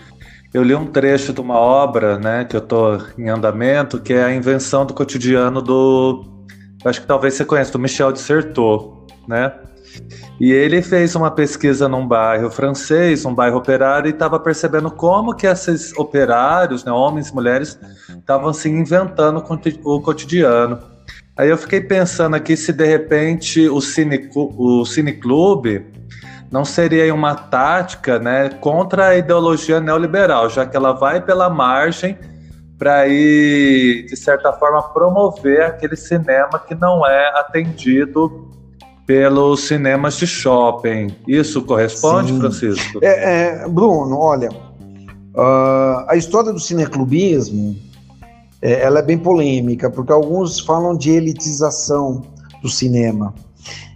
[0.53, 4.24] eu li um trecho de uma obra, né, que eu estou em andamento, que é
[4.24, 6.24] a invenção do cotidiano do,
[6.85, 9.53] acho que talvez você conheça, do Michel de Certeau, né?
[10.40, 15.35] E ele fez uma pesquisa num bairro francês, um bairro operário, e estava percebendo como
[15.35, 19.42] que esses operários, né, homens e mulheres, estavam se inventando
[19.85, 20.79] o cotidiano.
[21.37, 25.87] Aí eu fiquei pensando aqui se de repente o Cine, o Cine Clube
[26.51, 32.16] não seria uma tática né, contra a ideologia neoliberal, já que ela vai pela margem
[32.85, 38.47] para ir, de certa forma, promover aquele cinema que não é atendido
[39.07, 41.16] pelos cinemas de shopping.
[41.27, 42.40] Isso corresponde, Sim.
[42.40, 42.99] Francisco?
[43.03, 47.75] É, é, Bruno, olha, uh, a história do cineclubismo
[48.61, 52.20] é, ela é bem polêmica, porque alguns falam de elitização
[52.61, 53.35] do cinema.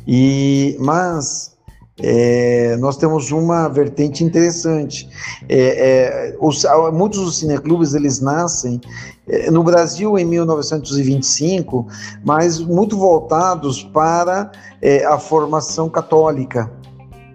[0.06, 1.57] E, mas
[2.00, 5.08] é, nós temos uma vertente interessante.
[5.48, 8.80] É, é, os, muitos dos cineclubes eles nascem
[9.26, 11.86] é, no Brasil em 1925,
[12.24, 16.70] mas muito voltados para é, a formação católica.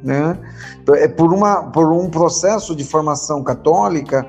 [0.01, 0.37] Né?
[0.95, 4.25] É por, uma, por um processo de formação católica.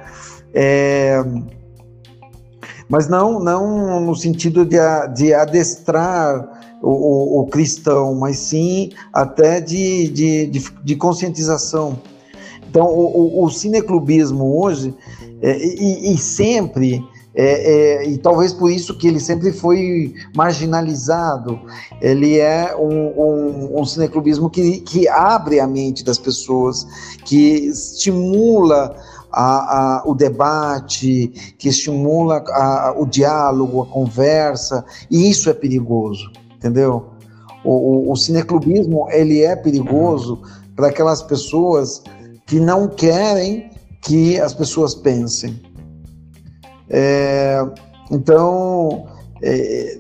[2.88, 4.76] Mas não, não no sentido de,
[5.14, 6.53] de adestrar
[6.84, 11.98] o, o, cristão, mas sim até de, de, de, de conscientização.
[12.68, 14.94] Então, o, o, cineclubismo hoje,
[15.40, 17.02] é, e, e, sempre,
[17.34, 21.60] é, é, e talvez por isso que ele sempre foi marginalizado,
[22.00, 26.86] ele é um, um, um cineclubismo que, que abre a mente das pessoas,
[27.24, 28.96] que estimula
[29.32, 36.43] a, a, o debate, que estimula a, o diálogo, a conversa, e isso é perigoso.
[36.64, 37.10] Entendeu?
[37.62, 40.40] O, o, o cineclubismo ele é perigoso
[40.74, 42.02] para aquelas pessoas
[42.46, 45.60] que não querem que as pessoas pensem.
[46.88, 47.62] É,
[48.10, 49.06] então,
[49.42, 49.98] é,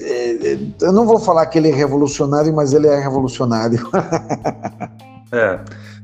[0.00, 3.88] é, eu não vou falar que ele é revolucionário, mas ele é revolucionário.
[5.32, 5.60] é,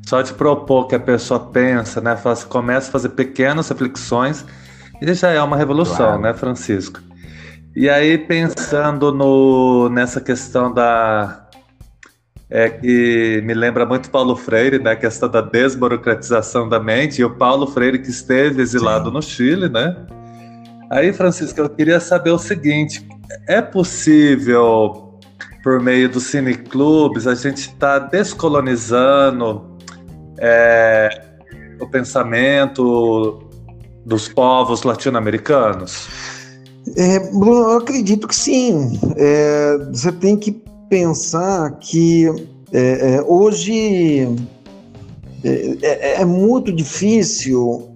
[0.06, 2.16] só de propor que a pessoa pensa, né?
[2.48, 4.44] Começa a fazer pequenas reflexões,
[5.00, 6.22] ele já é uma revolução, claro.
[6.22, 7.00] né, Francisco?
[7.74, 11.48] E aí, pensando no, nessa questão da.
[12.50, 14.90] É que me lembra muito Paulo Freire, né?
[14.90, 19.14] A questão da desburocratização da mente, e o Paulo Freire que esteve exilado Sim.
[19.14, 19.96] no Chile, né?
[20.90, 23.08] Aí, Francisco, eu queria saber o seguinte:
[23.48, 25.18] é possível,
[25.62, 29.78] por meio dos cineclubes, a gente estar tá descolonizando
[30.38, 31.08] é,
[31.80, 33.48] o pensamento
[34.04, 36.21] dos povos latino-americanos?
[36.96, 38.98] É, Bruno, eu acredito que sim.
[39.16, 40.52] É, você tem que
[40.88, 42.26] pensar que
[42.72, 44.28] é, é hoje
[45.44, 47.88] é, é, é, muito difícil.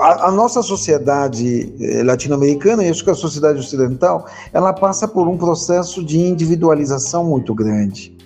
[0.00, 1.72] A, a nossa sociedade
[2.04, 7.54] latino-americana, e acho que a sociedade ocidental, ela passa por um processo de individualização muito
[7.54, 8.16] grande.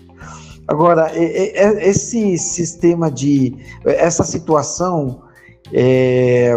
[0.67, 3.55] Agora, esse sistema de.
[3.85, 5.23] essa situação.
[5.73, 6.57] É,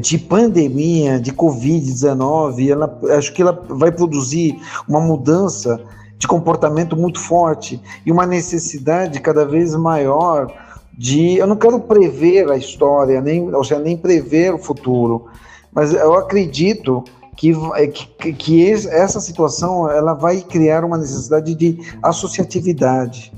[0.00, 4.58] de pandemia, de Covid-19, ela, acho que ela vai produzir
[4.88, 5.80] uma mudança
[6.18, 10.52] de comportamento muito forte e uma necessidade cada vez maior
[10.96, 11.36] de.
[11.36, 15.26] Eu não quero prever a história, nem, ou seja, nem prever o futuro,
[15.72, 17.04] mas eu acredito
[17.36, 23.32] que, é, que, que essa situação ela vai criar uma necessidade de associatividade,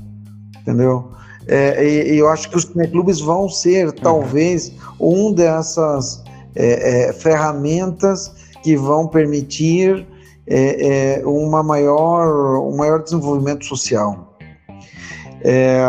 [0.59, 1.13] entendeu?
[1.47, 6.23] É, e, e, eu acho que os clubes vão ser, talvez, um dessas
[6.55, 8.31] é, é, ferramentas
[8.61, 10.05] que vão permitir
[10.45, 14.37] é, é, uma maior, um maior desenvolvimento social.
[15.41, 15.81] É,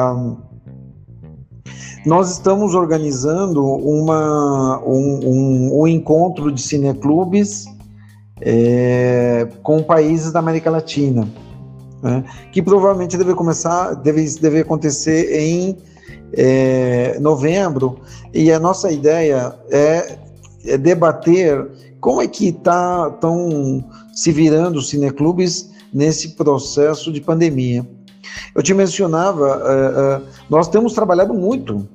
[2.07, 7.67] nós estamos organizando uma, um, um, um encontro de cineclubes
[9.63, 11.27] com países da América Latina,
[12.05, 15.77] né, que provavelmente deve começar, deve, deve acontecer em
[16.33, 17.99] é, novembro,
[18.33, 20.19] e a nossa ideia é
[20.67, 21.67] é debater
[22.01, 27.87] como é que tá, estão se virando os cineclubes nesse processo de pandemia.
[28.55, 31.87] Eu te mencionava, uh, uh, nós temos trabalhado muito,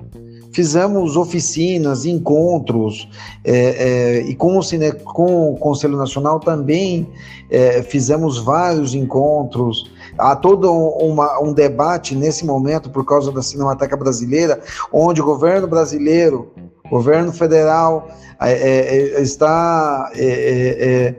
[0.52, 3.08] fizemos oficinas, encontros,
[3.44, 7.08] é, é, e com o, Cine, com o Conselho Nacional também
[7.50, 9.92] é, fizemos vários encontros.
[10.20, 14.62] Há todo uma, um debate nesse momento por causa da Cinemateca Brasileira,
[14.92, 16.52] onde o governo brasileiro,
[16.90, 18.10] governo federal,
[18.42, 21.16] é, é, está é,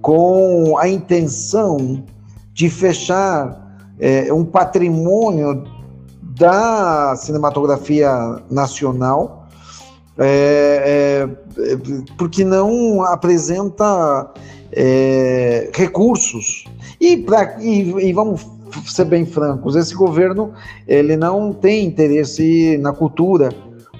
[0.00, 2.04] com a intenção
[2.52, 3.60] de fechar
[4.32, 5.64] um patrimônio
[6.36, 8.10] da cinematografia
[8.50, 9.46] nacional,
[10.18, 11.76] é, é,
[12.16, 14.32] porque não apresenta
[14.72, 16.64] é, recursos.
[17.02, 18.46] E, pra, e, e, vamos
[18.86, 20.52] ser bem francos, esse governo
[20.86, 23.48] ele não tem interesse na cultura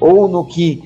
[0.00, 0.80] ou no que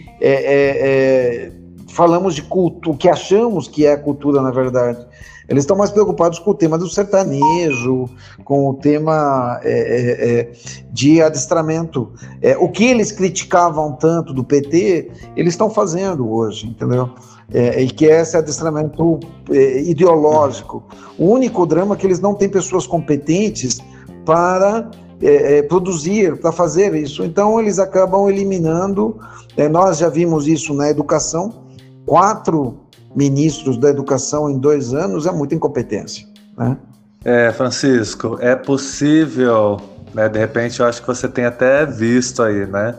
[1.88, 5.06] falamos de culto, o que achamos que é cultura, na verdade.
[5.46, 8.08] Eles estão mais preocupados com o tema do sertanejo,
[8.44, 10.52] com o tema é, é, é
[10.90, 12.12] de adestramento.
[12.42, 17.10] É, o que eles criticavam tanto do PT, eles estão fazendo hoje, entendeu?
[17.52, 19.20] É, e que é esse adestramento
[19.50, 20.82] é, ideológico.
[21.16, 23.78] O único drama é que eles não têm pessoas competentes
[24.24, 24.90] para
[25.22, 27.22] é, é, produzir, para fazer isso.
[27.24, 29.16] Então, eles acabam eliminando.
[29.56, 31.66] É, nós já vimos isso na educação
[32.06, 32.78] quatro
[33.14, 36.26] ministros da educação em dois anos é muita incompetência.
[36.56, 36.76] Né?
[37.24, 39.78] É, Francisco, é possível,
[40.14, 42.94] né, de repente eu acho que você tem até visto aí, né?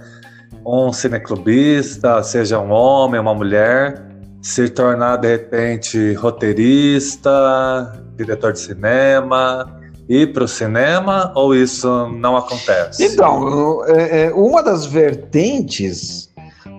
[0.65, 4.05] Um cineclubista, seja um homem, uma mulher,
[4.47, 9.77] se tornar de repente roteirista, diretor de cinema,
[10.07, 13.03] ir para o cinema ou isso não acontece?
[13.03, 16.29] Então, é, é, uma das vertentes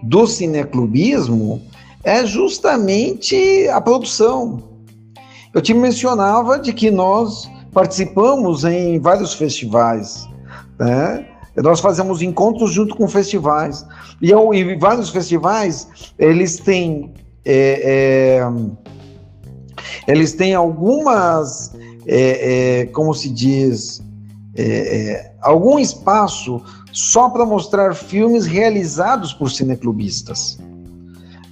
[0.02, 1.60] do cineclubismo
[2.02, 4.62] é justamente a produção.
[5.52, 10.26] Eu te mencionava de que nós participamos em vários festivais,
[10.78, 11.26] né?
[11.54, 13.84] Nós fazemos encontros junto com festivais
[14.22, 15.86] e, e vários festivais
[16.18, 17.12] eles têm
[17.49, 18.51] é, é,
[20.07, 21.74] eles têm algumas
[22.07, 24.03] é, é como se diz
[24.55, 30.59] é, algum espaço só para mostrar filmes realizados por cineclubistas.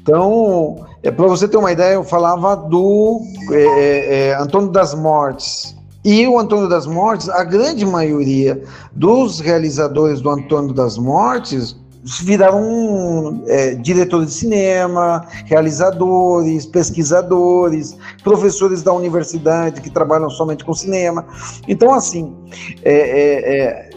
[0.02, 3.20] Então, É, Para você ter uma ideia, eu falava do
[3.52, 5.76] é, é, Antônio das Mortes.
[6.04, 8.60] E o Antônio das Mortes, a grande maioria
[8.92, 11.76] dos realizadores do Antônio das Mortes
[12.22, 21.26] viraram é, diretores de cinema, realizadores, pesquisadores, professores da universidade que trabalham somente com cinema.
[21.66, 22.34] Então, assim,
[22.84, 23.90] é, é, é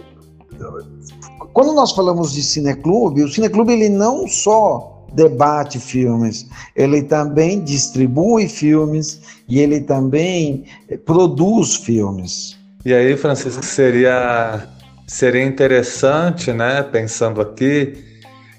[1.53, 8.47] quando nós falamos de cineclube, o cineclube ele não só debate filmes, ele também distribui
[8.47, 10.65] filmes e ele também
[11.05, 12.57] produz filmes.
[12.85, 14.67] E aí, Francisco, seria
[15.09, 18.05] seria interessante, né, pensando aqui,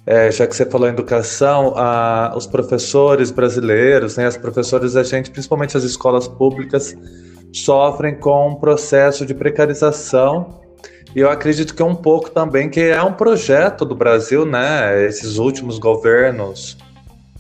[0.05, 5.05] é, já que você falou em educação, a, os professores brasileiros, né, as professores a
[5.05, 6.97] gente, principalmente as escolas públicas,
[7.53, 10.61] sofrem com um processo de precarização
[11.15, 15.05] e eu acredito que é um pouco também que é um projeto do Brasil, né?
[15.05, 16.77] Esses últimos governos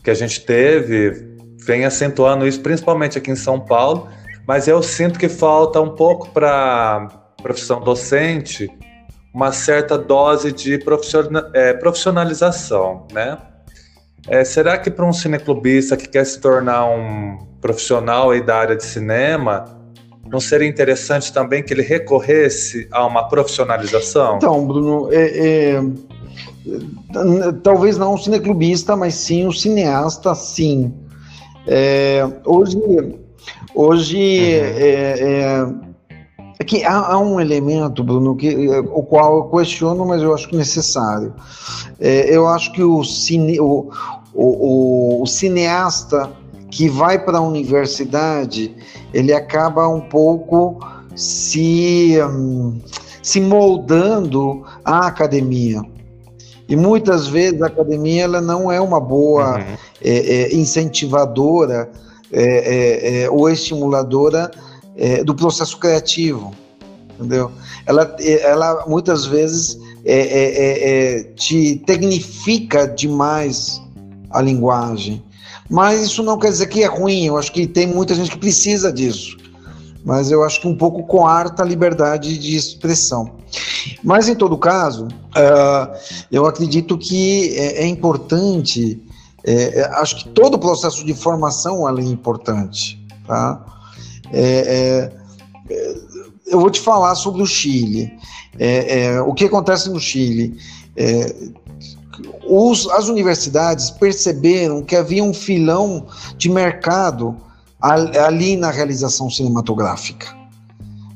[0.02, 4.08] que a gente teve vem acentuando isso, principalmente aqui em São Paulo,
[4.44, 7.08] mas eu sinto que falta um pouco para
[7.40, 8.68] profissão docente
[9.32, 10.78] uma certa dose de
[11.54, 13.38] é, profissionalização, né?
[14.28, 18.76] É, será que para um cineclubista que quer se tornar um profissional aí da área
[18.76, 19.64] de cinema,
[20.26, 24.36] não seria interessante também que ele recorresse a uma profissionalização?
[24.36, 25.82] Então, Bruno, é, é,
[27.62, 30.92] talvez não um cineclubista, mas sim um cineasta, sim.
[31.66, 32.78] É, hoje,
[33.74, 35.89] hoje uhum.
[36.60, 40.54] É, que há, há, um elemento, Bruno, que, o qual eu questiono, mas eu acho
[40.54, 41.32] necessário.
[41.98, 43.90] É, eu acho que o, cine, o,
[44.34, 46.30] o, o, cineasta
[46.70, 48.76] que vai para a universidade,
[49.14, 50.78] ele acaba um pouco
[51.16, 52.78] se, um,
[53.22, 55.80] se moldando à academia.
[56.68, 59.64] E muitas vezes a academia ela não é uma boa uhum.
[60.04, 61.90] é, é, incentivadora
[62.32, 64.52] é ou estimuladora
[65.00, 66.54] é, do processo criativo,
[67.14, 67.50] entendeu?
[67.84, 69.76] Ela, ela muitas vezes
[71.36, 73.82] te tecnifica demais
[74.30, 75.22] a linguagem.
[75.68, 78.38] Mas isso não quer dizer que é ruim, eu acho que tem muita gente que
[78.38, 79.36] precisa disso.
[80.04, 83.36] Mas eu acho que um pouco coarta a liberdade de expressão.
[84.02, 85.96] Mas em todo caso, uh,
[86.30, 89.00] eu acredito que é, é importante,
[89.44, 93.00] é, é, acho que todo o processo de formação é importante.
[93.26, 93.64] Tá?
[94.32, 95.10] É,
[95.68, 95.92] é,
[96.46, 98.12] eu vou te falar sobre o Chile.
[98.58, 100.58] É, o que acontece no Chile?
[102.46, 106.06] os, as universidades perceberam que havia um filão
[106.36, 107.36] de mercado
[107.80, 110.26] ali na realização cinematográfica.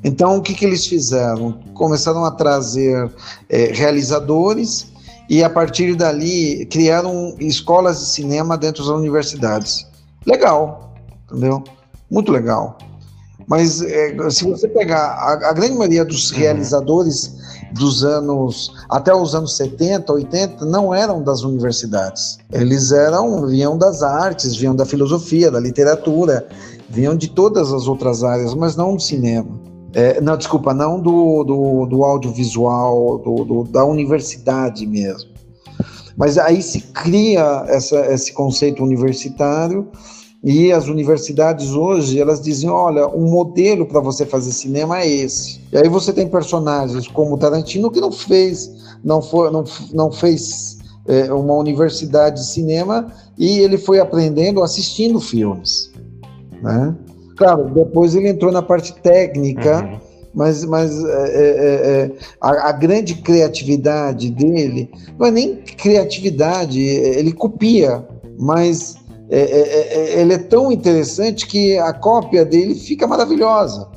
[0.02, 1.58] Então, o que, que eles fizeram?
[1.74, 3.10] Começaram a trazer
[3.48, 4.86] é, realizadores
[5.28, 9.86] e, a partir dali, criaram escolas de cinema dentro das universidades.
[10.26, 10.94] Legal,
[11.24, 11.64] entendeu?
[12.10, 12.76] Muito legal.
[13.46, 16.38] Mas é, se você pegar a, a, grande maioria dos uhum.
[16.38, 17.34] realizadores
[17.72, 22.38] dos anos até os anos 70, 80 não eram das universidades.
[22.52, 26.46] Eles eram vinham das artes, vinham da filosofia, da literatura,
[26.88, 29.60] vinham de todas as outras áreas, mas não do cinema.
[29.92, 35.30] É, não, desculpa, não do, do, do audiovisual, do, do, da universidade mesmo.
[36.16, 39.88] Mas aí se cria essa, esse conceito universitário
[40.44, 45.58] e as universidades hoje, elas dizem, olha, um modelo para você fazer cinema é esse.
[45.72, 48.70] E aí você tem personagens como Tarantino que não fez,
[49.02, 49.64] não, foi, não,
[49.94, 55.90] não fez é, uma universidade de cinema e ele foi aprendendo assistindo filmes,
[56.60, 56.94] né?
[57.38, 59.98] Claro, depois ele entrou na parte técnica, uhum.
[60.34, 66.80] mas, mas é, é, é, é a, a, grande criatividade dele não é nem criatividade,
[66.80, 68.06] ele copia,
[68.38, 68.96] mas
[69.34, 73.88] é, é, é, é, ele é tão interessante que a cópia dele fica maravilhosa.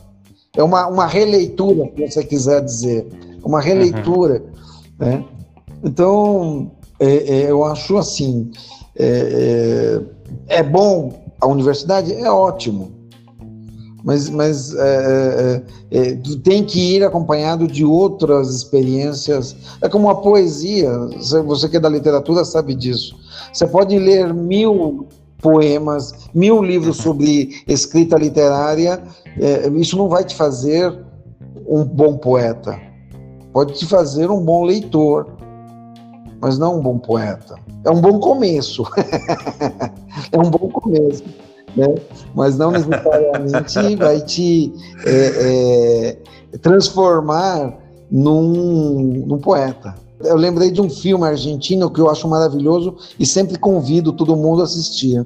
[0.55, 3.07] É uma, uma releitura, se você quiser dizer.
[3.43, 4.43] Uma releitura.
[4.99, 5.07] Uhum.
[5.07, 5.25] Né?
[5.83, 8.49] Então, é, é, eu acho assim:
[8.95, 12.15] é, bom a universidade?
[12.15, 12.93] É ótimo.
[14.03, 14.73] Mas, mas
[16.43, 19.55] tem que ir acompanhado de outras experiências.
[19.81, 20.89] É como a poesia.
[21.45, 23.15] Você que é da literatura sabe disso.
[23.53, 25.07] Você pode ler mil
[25.41, 29.01] poemas, mil livros sobre escrita literária,
[29.39, 30.97] é, isso não vai te fazer
[31.67, 32.79] um bom poeta.
[33.53, 35.27] Pode te fazer um bom leitor,
[36.39, 37.55] mas não um bom poeta.
[37.83, 38.83] É um bom começo.
[40.31, 41.23] é um bom começo.
[41.75, 41.95] Né?
[42.33, 44.73] Mas não necessariamente vai te
[45.05, 46.17] é,
[46.53, 47.77] é, transformar
[48.09, 49.95] num, num poeta.
[50.19, 54.61] Eu lembrei de um filme argentino que eu acho maravilhoso e sempre convido todo mundo
[54.61, 55.25] a assistir.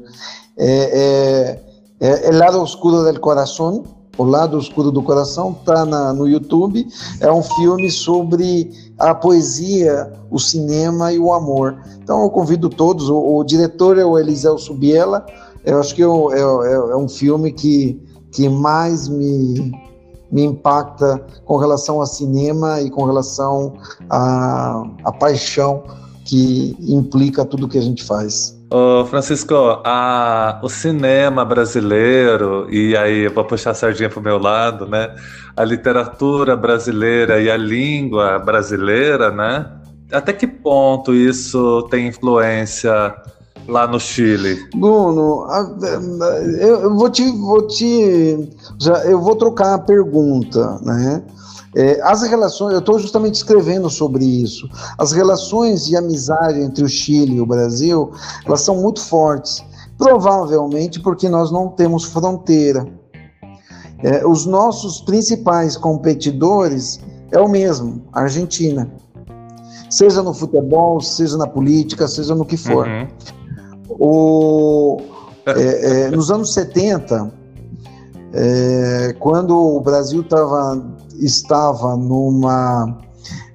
[0.57, 1.59] É,
[1.99, 3.83] é, é El Lado Oscuro del Corazón,
[4.17, 6.85] O Lado Oscuro do Coração, está no YouTube.
[7.19, 8.69] É um filme sobre
[8.99, 11.77] a poesia, o cinema e o amor.
[12.03, 13.09] Então eu convido todos.
[13.09, 15.25] O, o diretor é o Eliseu Subiela.
[15.63, 17.99] Eu acho que é, é, é um filme que,
[18.31, 19.71] que mais me,
[20.31, 23.73] me impacta com relação ao cinema e com relação
[24.09, 25.83] à, à paixão
[26.25, 28.57] que implica tudo que a gente faz.
[28.73, 29.53] Ô Francisco,
[29.83, 34.87] a, o cinema brasileiro, e aí eu vou puxar a sardinha para o meu lado,
[34.87, 35.13] né?
[35.57, 39.69] A literatura brasileira e a língua brasileira, né?
[40.09, 43.13] Até que ponto isso tem influência
[43.67, 44.67] lá no Chile?
[44.75, 45.47] Bruno,
[46.59, 48.49] eu vou te, vou te,
[48.79, 51.23] já, eu vou trocar a pergunta, né?
[51.73, 54.67] É, as relações, eu estou justamente escrevendo sobre isso.
[54.97, 58.11] As relações de amizade entre o Chile e o Brasil,
[58.45, 59.63] elas são muito fortes.
[59.97, 62.85] Provavelmente porque nós não temos fronteira.
[64.03, 66.99] É, os nossos principais competidores
[67.31, 68.91] é o mesmo, a Argentina.
[69.89, 72.87] Seja no futebol, seja na política, seja no que for.
[72.87, 73.07] Uhum.
[74.03, 74.99] O,
[75.45, 77.31] é, é, nos anos 70,
[78.33, 80.83] é, quando o Brasil tava,
[81.19, 82.97] estava numa,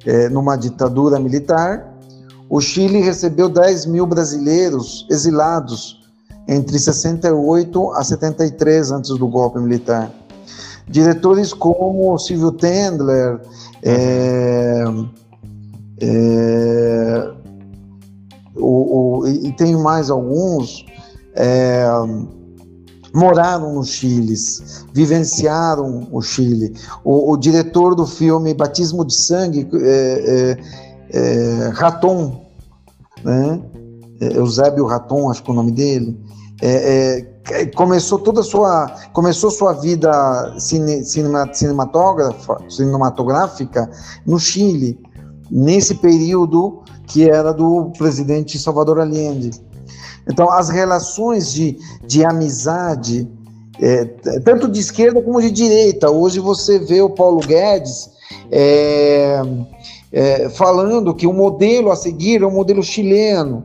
[0.07, 1.93] é, numa ditadura militar,
[2.49, 6.01] o Chile recebeu 10 mil brasileiros exilados
[6.47, 10.13] entre 68 a 73 antes do golpe militar.
[10.87, 13.41] Diretores como Silvio Tendler,
[13.83, 14.85] é,
[16.01, 17.33] é,
[18.57, 20.85] o, o, e tem mais alguns,
[21.35, 21.87] é,
[23.13, 24.35] moraram no Chile,
[24.93, 26.75] vivenciaram o Chile.
[27.05, 30.57] O, o, diretor do filme Batismo de Sangue, é,
[31.11, 32.47] é, é Raton,
[33.25, 33.61] né?
[34.21, 36.19] É, Eusébio Raton, acho que é o nome dele,
[36.63, 41.49] é, é, começou toda sua começou sua vida cine, cinema,
[42.69, 43.91] cinematográfica
[44.27, 44.99] no Chile
[45.51, 49.51] nesse período que era do presidente Salvador Allende.
[50.29, 53.29] Então, as relações de, de amizade,
[53.81, 54.05] é,
[54.45, 58.11] tanto de esquerda como de direita, hoje você vê o Paulo Guedes
[58.51, 59.41] é,
[60.13, 63.65] é, falando que o modelo a seguir é o modelo chileno.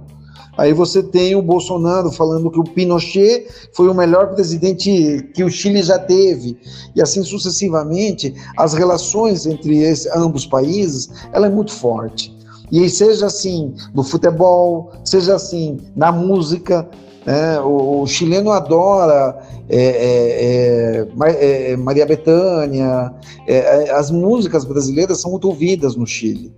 [0.58, 5.50] Aí você tem o Bolsonaro falando que o Pinochet foi o melhor presidente que o
[5.50, 6.58] Chile já teve.
[6.96, 12.36] E assim sucessivamente, as relações entre esse, ambos países, ela é muito forte.
[12.72, 16.88] E seja assim no futebol, seja assim na música,
[17.26, 17.60] né?
[17.60, 19.38] o, o, chileno adora
[19.70, 23.14] é, é, é, é Maria Bethânia,
[23.46, 26.54] é, é, as músicas brasileiras são muito ouvidas no Chile.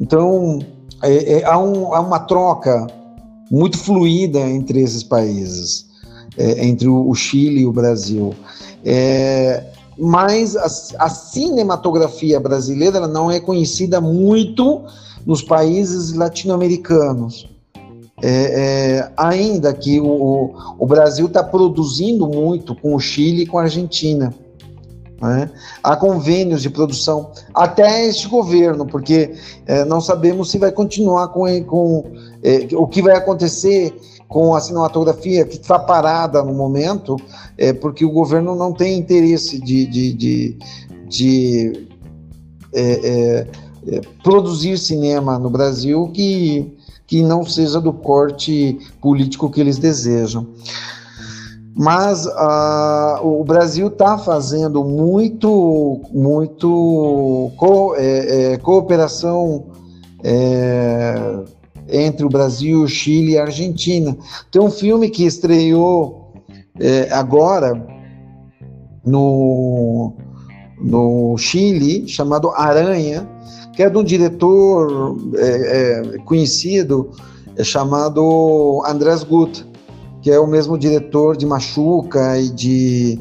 [0.00, 0.58] Então,
[1.44, 2.86] há, um, há, uma troca
[3.50, 5.86] muito fluida entre esses países,
[6.38, 8.34] entre o, o, Chile e o Brasil.
[9.98, 14.82] mas a, a cinematografia brasileira não é conhecida muito
[15.26, 17.48] nos países latino-americanos.
[18.24, 23.58] É, é, ainda que o, o Brasil está produzindo muito com o Chile e com
[23.58, 24.32] a Argentina.
[25.20, 25.50] Né?
[25.82, 29.34] Há convênios de produção até este governo, porque
[29.66, 32.04] é, não sabemos se vai continuar com, com
[32.42, 33.94] é, o que vai acontecer
[34.28, 37.16] com a cinematografia que está parada no momento,
[37.56, 40.58] é, porque o governo não tem interesse de, de, de,
[41.06, 41.88] de
[42.74, 43.46] é, é
[43.86, 46.76] é, produzir cinema no Brasil que,
[47.06, 50.46] que não seja do corte político que eles desejam.
[51.74, 52.26] Mas
[53.22, 59.64] o Brasil está fazendo muito, muito co é, é, cooperação
[60.22, 61.40] é,
[61.88, 64.14] entre o Brasil, Chile e Argentina.
[64.50, 66.34] Tem um filme que estreou
[66.78, 67.74] é, agora
[69.04, 70.12] no,
[70.78, 73.26] no Chile, chamado Aranha,
[73.72, 77.10] que é de um diretor é, é, conhecido
[77.56, 79.66] é chamado Andrés Gut,
[80.20, 83.18] que é o mesmo diretor de Machuca e de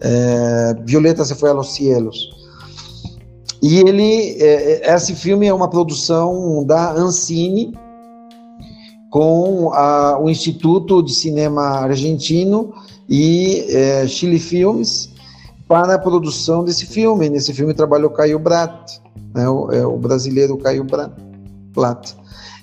[0.00, 2.30] é, Violeta se foi a los cielos.
[3.62, 7.72] E ele, é, é, esse filme é uma produção da Ancine
[9.10, 12.72] com a, o Instituto de Cinema Argentino
[13.08, 13.66] e
[14.06, 15.10] Chile Filmes
[15.70, 17.30] para a produção desse filme.
[17.30, 18.98] Nesse filme trabalhou Caio Brat
[19.32, 20.84] né, o, é, o brasileiro Caio
[21.72, 22.10] Plata.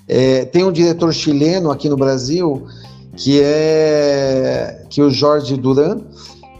[0.06, 2.66] É, tem um diretor chileno aqui no Brasil
[3.16, 6.02] que é que é o Jorge Duran.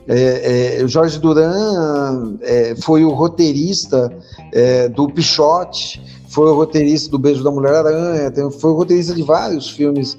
[0.09, 4.11] É, é, Jorge Duran é, foi o roteirista
[4.51, 9.22] é, do Pichote, foi o roteirista do Beijo da Mulher Aranha, foi o roteirista de
[9.22, 10.16] vários filmes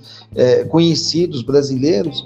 [0.70, 2.24] conhecidos brasileiros.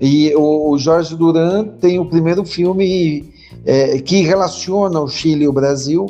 [0.00, 5.48] E o, o, Jorge Duran tem o primeiro filme é, que relaciona o Chile e
[5.48, 6.06] o Brasil,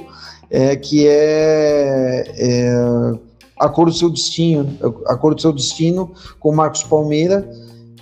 [0.83, 2.73] que é,
[3.59, 7.49] A Cor do Seu Destino, A Cor do Seu Destino, com Marcos Palmeira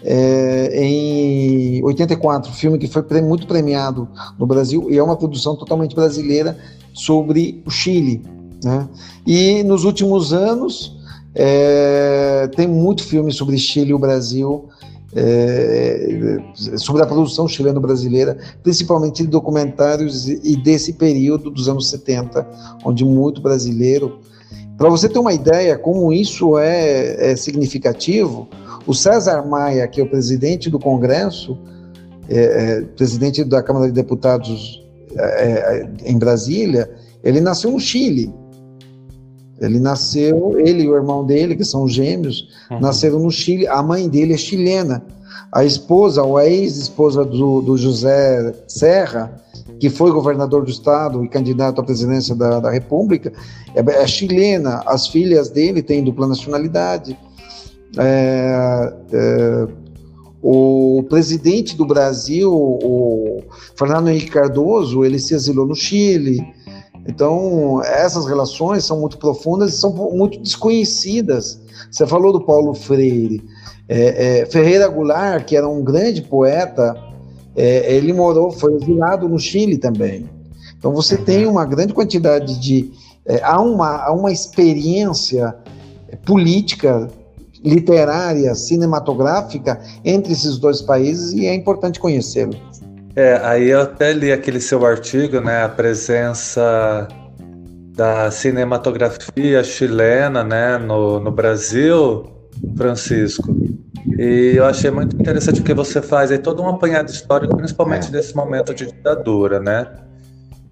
[0.05, 4.07] é, em 84, filme que foi muito premiado
[4.39, 6.59] no Brasil e é uma produção totalmente brasileira
[6.93, 8.23] sobre o Chile.
[8.63, 8.87] Né?
[9.27, 10.95] E nos últimos anos
[11.35, 14.69] é, tem muito filme sobre Chile e o Brasil,
[15.17, 16.39] é,
[16.77, 22.47] sobre a produção chileno-brasileira, principalmente de documentários e desse período dos anos 70,
[22.85, 24.19] onde muito brasileiro.
[24.77, 28.49] Para você ter uma ideia como isso é, é significativo,
[28.87, 31.57] o César Maia, que é o presidente do Congresso,
[32.29, 34.83] é, é, presidente da Câmara de Deputados
[35.17, 36.91] é, é, em Brasília,
[37.23, 38.33] ele nasceu no Chile.
[39.61, 42.81] Ele nasceu, ele e o irmão dele, que são gêmeos, uhum.
[42.81, 43.67] nasceram no Chile.
[43.69, 45.03] A mãe dele é chilena.
[45.53, 49.41] A esposa, ou a ex-esposa do, do, José Serra,
[49.79, 53.33] que foi governador do estado e candidato à presidência da, da República,
[53.75, 54.83] é, é chilena.
[54.87, 57.17] As filhas dele têm dupla nacionalidade.
[57.97, 59.69] É, é,
[60.43, 63.43] o presidente do Brasil, o
[63.79, 66.45] Fernando Henrique Cardoso, ele se exilou no Chile.
[67.07, 71.61] Então, essas relações são muito profundas e são muito desconhecidas.
[71.91, 73.43] Você falou do Paulo Freire.
[73.89, 76.97] É, é, Ferreira Goulart, que era um grande poeta,
[77.55, 80.29] é, ele morou, foi exilado no Chile também.
[80.79, 82.91] Então, você tem uma grande quantidade de.
[83.27, 85.55] É, há, uma, há uma experiência
[86.25, 87.09] política
[87.65, 92.55] literária, cinematográfica entre esses dois países e é importante conhecê-lo.
[93.17, 97.07] É, aí eu até li aquele seu artigo, né, a presença
[97.95, 102.29] da cinematografia chilena, né, no, no Brasil,
[102.77, 103.55] Francisco.
[104.19, 108.09] E eu achei muito interessante o que você faz aí todo um apanhado histórico, principalmente
[108.09, 108.11] é.
[108.11, 109.87] nesse momento de ditadura, né?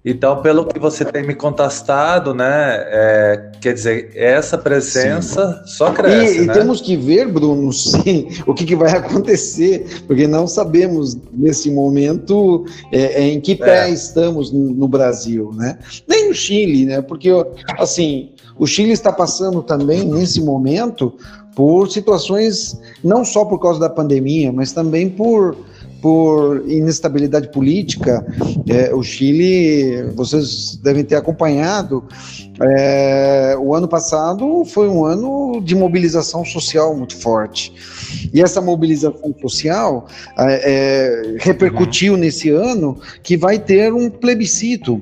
[0.05, 5.77] Então, pelo que você tem me contestado, né, é, quer dizer, essa presença sim.
[5.77, 6.39] só cresce.
[6.39, 6.53] E, né?
[6.53, 11.71] e, temos que ver, Bruno, sim, o que, que, vai acontecer, porque não sabemos nesse
[11.71, 13.91] momento é, é em que pé é.
[13.91, 15.79] estamos no, no, Brasil, né?
[16.05, 17.01] Nem no Chile, né?
[17.01, 17.29] Porque
[17.79, 21.13] assim, o Chile está passando também nesse momento
[21.55, 25.55] por situações não só por causa da pandemia, mas também por
[26.03, 28.25] por inestabilidade política.
[28.67, 32.03] É, o Chile, vocês devem ter acompanhado,
[32.61, 37.73] é, o ano passado foi um ano de mobilização social muito forte.
[38.33, 40.05] E essa mobilização social
[40.37, 45.01] é, é repercutiu nesse ano que vai ter um plebiscito.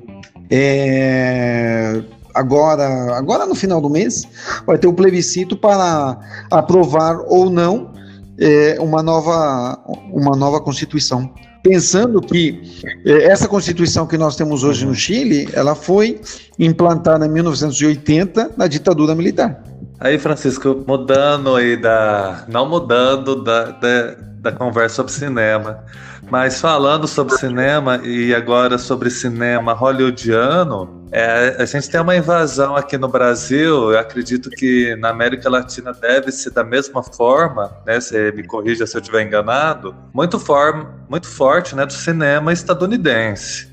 [0.51, 1.99] É,
[2.31, 4.27] agora, agora no final do mês,
[4.67, 6.19] vai ter um plebiscito para
[6.51, 7.90] aprovar ou não
[8.39, 9.79] é, uma, nova,
[10.11, 11.33] uma nova Constituição.
[11.63, 12.61] Pensando que
[13.05, 16.19] é, essa Constituição que nós temos hoje no Chile, ela foi
[16.57, 19.63] implantada em 1980 na ditadura militar.
[19.99, 22.45] Aí, Francisco, mudando aí da.
[22.47, 25.83] Não mudando da, da, da conversa sobre cinema,
[26.31, 32.73] mas falando sobre cinema e agora sobre cinema hollywoodiano, é, a gente tem uma invasão
[32.73, 37.99] aqui no Brasil, eu acredito que na América Latina deve ser da mesma forma, né?
[37.99, 43.69] Você me corrija se eu estiver enganado, muito, for, muito forte né, do cinema estadunidense.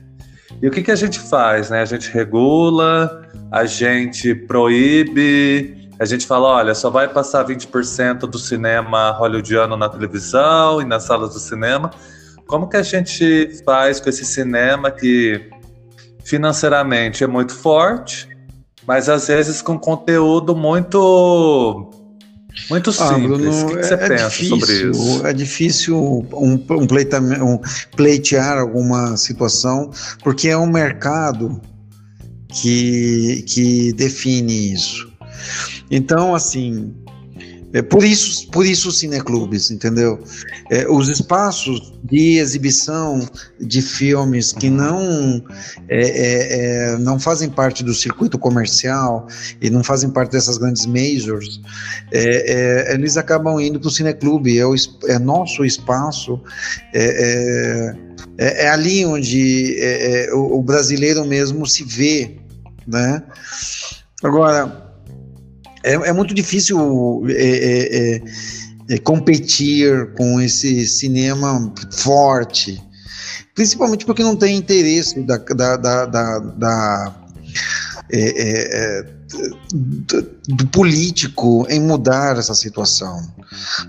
[0.60, 1.70] E o que, que a gente faz?
[1.70, 1.80] Né?
[1.80, 8.36] A gente regula, a gente proíbe, a gente fala, olha, só vai passar 20% do
[8.36, 11.92] cinema hollywoodiano na televisão e nas salas do cinema.
[12.48, 15.50] Como que a gente faz com esse cinema que
[16.24, 18.26] financeiramente é muito forte,
[18.86, 21.90] mas às vezes com conteúdo muito
[22.70, 23.14] muito simples.
[23.14, 25.26] Ah, Bruno, o que, que você é pensa difícil, sobre isso?
[25.26, 25.96] É difícil
[26.32, 27.60] um, um, pleita, um,
[27.94, 29.90] pleitear alguma situação,
[30.24, 31.60] porque é um mercado
[32.48, 35.06] que, que define isso.
[35.90, 36.94] Então, assim,
[37.72, 40.18] é por isso, por isso os cineclubes, entendeu?
[40.70, 43.28] É, os espaços de exibição
[43.60, 45.44] de filmes que não
[45.88, 49.26] é, é, é não fazem parte do circuito comercial
[49.60, 51.60] e não fazem parte dessas grandes majors,
[52.10, 54.58] é, é, eles acabam indo para o cineclube.
[54.58, 54.74] É, o,
[55.06, 56.40] é nosso espaço.
[56.94, 57.94] É,
[58.68, 59.76] ali onde
[60.32, 62.36] o, o brasileiro mesmo se vê,
[62.86, 63.22] né?
[64.22, 64.87] Agora
[65.82, 68.22] é, é muito difícil é, é, é,
[68.90, 72.82] é, competir com esse cinema forte.
[73.54, 77.16] principalmente porque não tem interesse da, da, da, da, da
[78.10, 79.18] é, é
[80.48, 83.20] do político em mudar essa situação.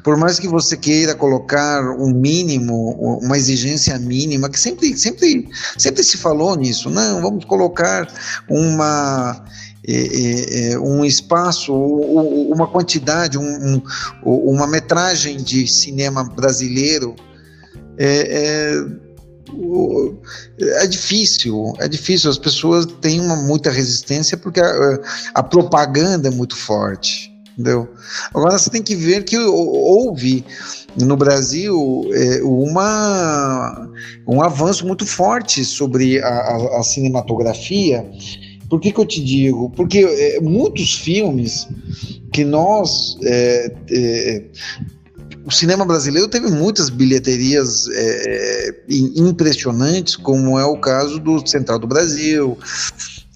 [0.04, 6.04] Por mais que você queira colocar um mínimo, uma exigência mínima, que sempre, sempre, sempre
[6.04, 8.12] se falou nisso, não, vamos colocar
[8.50, 9.46] uma
[9.92, 13.82] é, é, um espaço, uma quantidade, um,
[14.24, 17.16] uma metragem de cinema brasileiro
[17.98, 19.10] é, é
[20.60, 22.30] é difícil, é difícil.
[22.30, 25.00] As pessoas têm uma muita resistência porque a,
[25.34, 27.90] a propaganda é muito forte, entendeu?
[28.34, 30.46] Agora você tem que ver que houve
[30.96, 33.90] no Brasil é, uma,
[34.28, 38.06] um avanço muito forte sobre a, a, a cinematografia.
[38.70, 39.70] Por que, que, eu te digo?
[39.72, 41.68] Porque é, muitos filmes
[42.32, 44.44] que nós é, é
[45.46, 48.76] o cinema brasileiro teve muitas bilheterias é, é
[49.16, 52.56] impressionantes, como é o caso do Central do Brasil.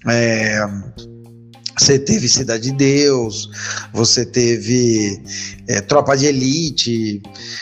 [0.08, 0.64] É,
[1.78, 3.50] você teve Cidade de Deus,
[3.92, 5.22] você teve
[5.68, 7.22] é, Tropa de Elite.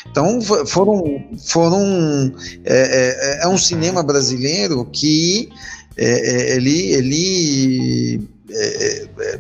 [0.10, 1.02] Então foram,
[1.46, 2.34] foram
[2.66, 5.50] é, é, é um cinema brasileiro que
[6.04, 8.30] é, ele, ele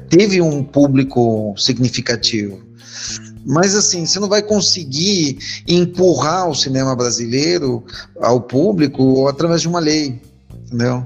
[0.09, 2.62] teve um público significativo.
[3.45, 5.38] Mas assim, você não vai conseguir
[5.68, 7.84] empurrar o cinema brasileiro
[8.20, 10.22] ao público através de uma lei,
[10.68, 11.03] entendeu?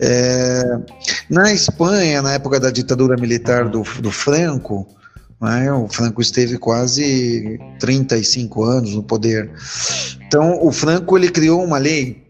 [0.00, 0.78] É,
[1.30, 4.84] na Espanha, na época da ditadura militar do, do Franco,
[5.40, 9.48] né, o Franco esteve quase 35 anos no poder.
[10.26, 12.26] Então, o Franco ele criou uma lei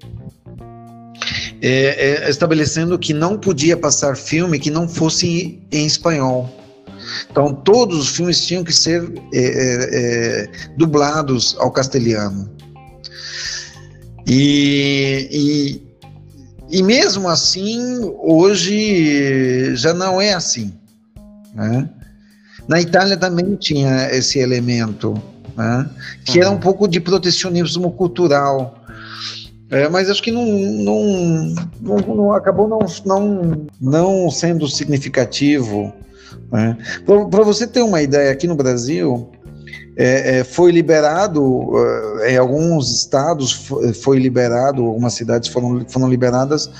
[1.62, 6.50] é, é, estabelecendo que não podia passar filme que não fosse em espanhol.
[7.30, 12.50] Então, todos os filmes tinham que ser é, é, é, dublados ao castelhano.
[14.26, 17.80] E, e, e, mesmo assim,
[18.18, 20.72] hoje já não é assim.
[21.54, 21.88] Né?
[22.66, 25.20] Na Itália também tinha esse elemento,
[25.56, 25.88] né?
[26.24, 26.60] que era um uhum.
[26.60, 28.81] pouco de protecionismo cultural.
[29.72, 35.92] É, mas acho que não, não, não, não acabou não, não, não sendo significativo
[36.52, 36.76] né?
[37.06, 39.30] Para você ter uma ideia, aqui no Brasil,
[39.96, 43.70] é, é, foi liberado, uh, em alguns estados
[44.02, 46.70] foi liberado, algumas cidades foram, foram liberadas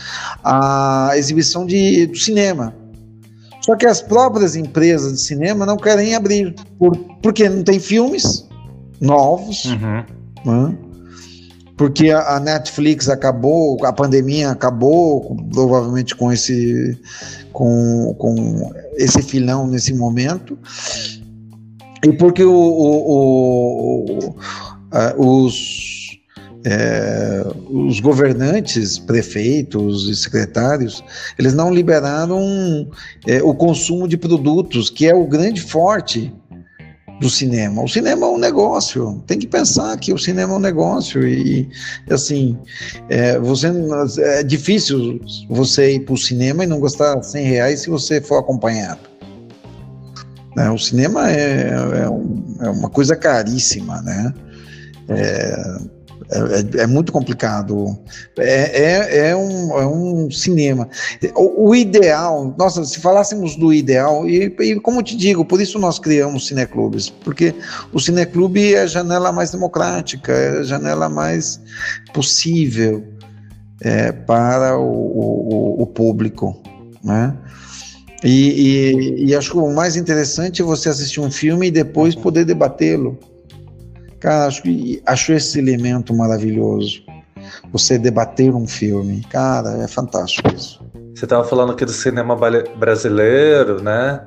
[0.44, 2.74] a exibição de, do cinema.
[3.62, 8.46] Só que as próprias empresas de cinema não querem abrir, por, porque não tem filmes
[9.00, 10.04] novos, uhum.
[10.44, 10.78] né?
[11.82, 16.96] Porque a, a, Netflix acabou, a pandemia acabou, provavelmente com esse,
[17.52, 20.56] com, com esse filão nesse momento,
[22.04, 26.20] e porque o, o, o, os,
[26.64, 31.02] é, os governantes, prefeitos e secretários,
[31.36, 32.88] eles não liberaram
[33.26, 36.32] é, o consumo de produtos, que é o grande forte
[37.22, 37.82] do cinema.
[37.82, 41.68] O cinema é um negócio, tem que pensar que o cinema é um negócio e,
[42.10, 42.58] assim,
[43.08, 43.68] é, você,
[44.18, 48.38] é difícil você ir para o cinema e não gastar 100 reais se você for
[48.38, 49.00] acompanhado.
[50.56, 50.68] Né?
[50.70, 51.70] O cinema é,
[52.02, 54.34] é, um, é, uma coisa caríssima, né?
[55.08, 55.78] É,
[56.32, 57.98] é, é, é, muito complicado.
[58.38, 60.88] É, é, é, um, é um cinema.
[61.34, 65.78] O, o, ideal, nossa, se falássemos do ideal, e, e, como te digo, por isso
[65.78, 67.54] nós criamos cineclubes, porque
[67.92, 71.60] o cineclube é a janela mais democrática, é a janela mais
[72.14, 73.04] possível
[73.82, 76.56] é, para o, o, o público,
[77.04, 77.36] né?
[78.24, 82.14] E, e, e acho que o mais interessante é você assistir um filme e depois
[82.14, 83.18] poder debatê-lo.
[84.22, 84.62] Cara, acho,
[85.04, 87.02] acho esse elemento maravilhoso.
[87.72, 89.22] Você debater um filme.
[89.28, 90.80] Cara, é fantástico isso.
[91.12, 92.36] Você estava falando aqui do cinema
[92.78, 94.20] brasileiro, né?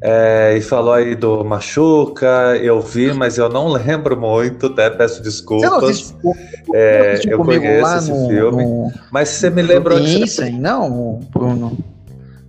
[0.00, 5.22] É, e falou aí do Machuca, eu vi, mas eu não lembro muito, até peço
[5.22, 6.00] desculpas.
[6.00, 6.34] Você não
[6.74, 10.50] é, eu conheço esse no, filme, no, mas você me lembrou você...
[10.50, 11.78] não, Bruno?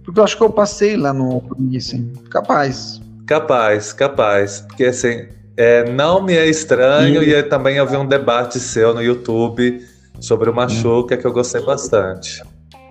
[0.03, 3.01] Porque eu acho que eu passei lá no Nissen, capaz.
[3.25, 5.27] Capaz, capaz, porque assim,
[5.57, 9.83] é, não me é estranho e, e também eu vi um debate seu no YouTube
[10.19, 12.43] sobre o Machuca que eu gostei bastante.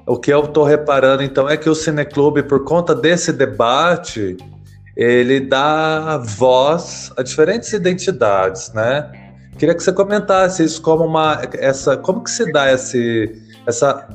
[0.04, 4.36] O que eu estou reparando então é que o Cineclube, por conta desse debate,
[4.96, 9.10] ele dá voz a diferentes identidades, né?
[9.58, 13.32] Queria que você comentasse isso como uma essa como que se dá esse
[13.66, 14.06] essa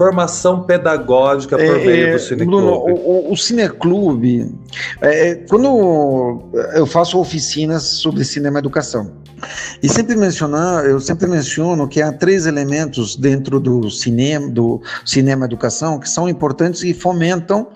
[0.00, 2.46] formação pedagógica por é, meio do Cineclube?
[2.46, 4.58] Bruno, o, o, Cineclube,
[5.02, 6.42] é, é, quando
[6.72, 9.12] eu faço oficinas sobre cinema e educação,
[9.82, 15.44] e sempre mencionar, eu sempre menciono que há três elementos dentro do cinema, do cinema
[15.44, 17.68] educação que são importantes e fomentam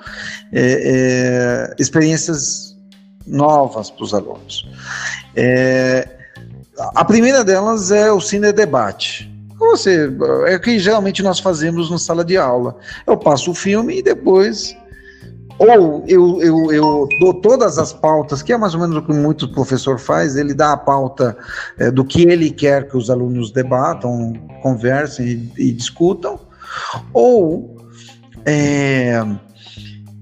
[0.51, 2.75] é, é, experiências
[3.27, 4.67] novas para os alunos.
[5.37, 6.09] É,
[6.79, 9.34] a primeira delas é o cine debate.
[9.71, 10.11] Você,
[10.47, 12.77] é o que geralmente nós fazemos na sala de aula.
[13.07, 14.77] Eu passo o filme e depois
[15.59, 19.13] ou eu, eu, eu dou todas as pautas, que é mais ou menos o que
[19.13, 21.37] muito professor faz, ele dá a pauta
[21.79, 26.41] é, do que ele quer que os alunos debatam, conversem e, e discutam,
[27.13, 27.77] ou
[28.45, 29.25] é,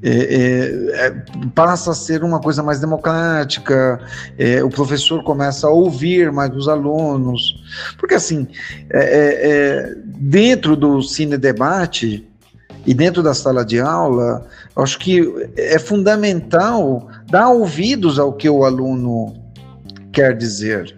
[0.02, 1.14] é, é, é,
[1.54, 4.00] passa a ser uma coisa mais democrática,
[4.36, 7.62] é, o professor começa a ouvir mais os alunos,
[7.98, 8.48] porque assim,
[8.90, 12.28] é, dentro do cine debate
[12.84, 14.44] e dentro da sala de aula,
[14.74, 15.22] acho que
[15.56, 19.32] é fundamental dar ouvidos ao que o aluno
[20.12, 20.96] quer dizer.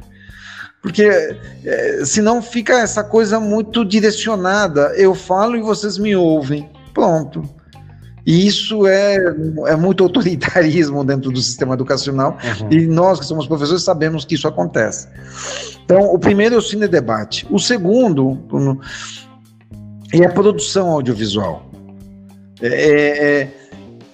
[0.80, 4.92] Porque é, senão fica essa coisa muito direcionada.
[4.96, 6.70] Eu falo e vocês me ouvem.
[6.92, 7.42] Pronto.
[8.26, 9.16] E isso é,
[9.66, 12.68] é muito autoritarismo dentro do sistema educacional, uhum.
[12.70, 15.08] e nós que somos professores sabemos que isso acontece.
[15.84, 17.46] Então, o primeiro é o cine debate.
[17.50, 18.40] O segundo
[20.12, 21.70] é a produção audiovisual.
[22.62, 23.50] É, é, é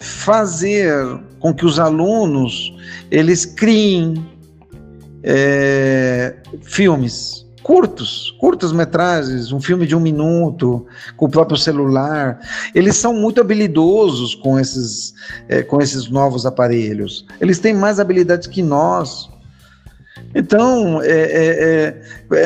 [0.01, 0.93] fazer
[1.39, 2.75] com que os alunos
[3.11, 4.27] eles criem
[5.23, 10.85] é, filmes curtos, curtas metragens, um filme de um minuto,
[11.16, 12.41] com o próprio celular.
[12.75, 15.14] Eles são muito habilidosos com esses,
[15.49, 17.25] é, com esses novos aparelhos.
[17.41, 19.31] Eles têm mais habilidades que nós.
[20.35, 21.97] Então, é, é,
[22.33, 22.45] é,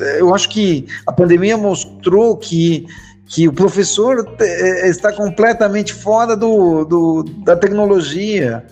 [0.00, 2.86] é eu acho que a pandemia mostrou que
[3.24, 4.36] que o professor
[4.84, 8.62] está completamente fora do, do da tecnologia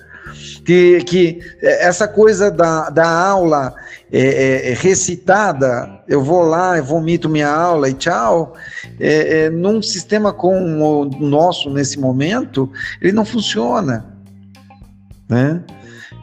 [0.65, 3.75] que, que essa coisa da, da aula
[4.13, 8.55] é, é, recitada, eu vou lá, eu vomito minha aula e tchau,
[8.99, 12.71] é, é, num sistema como o nosso nesse momento,
[13.01, 14.05] ele não funciona.
[15.29, 15.63] Né?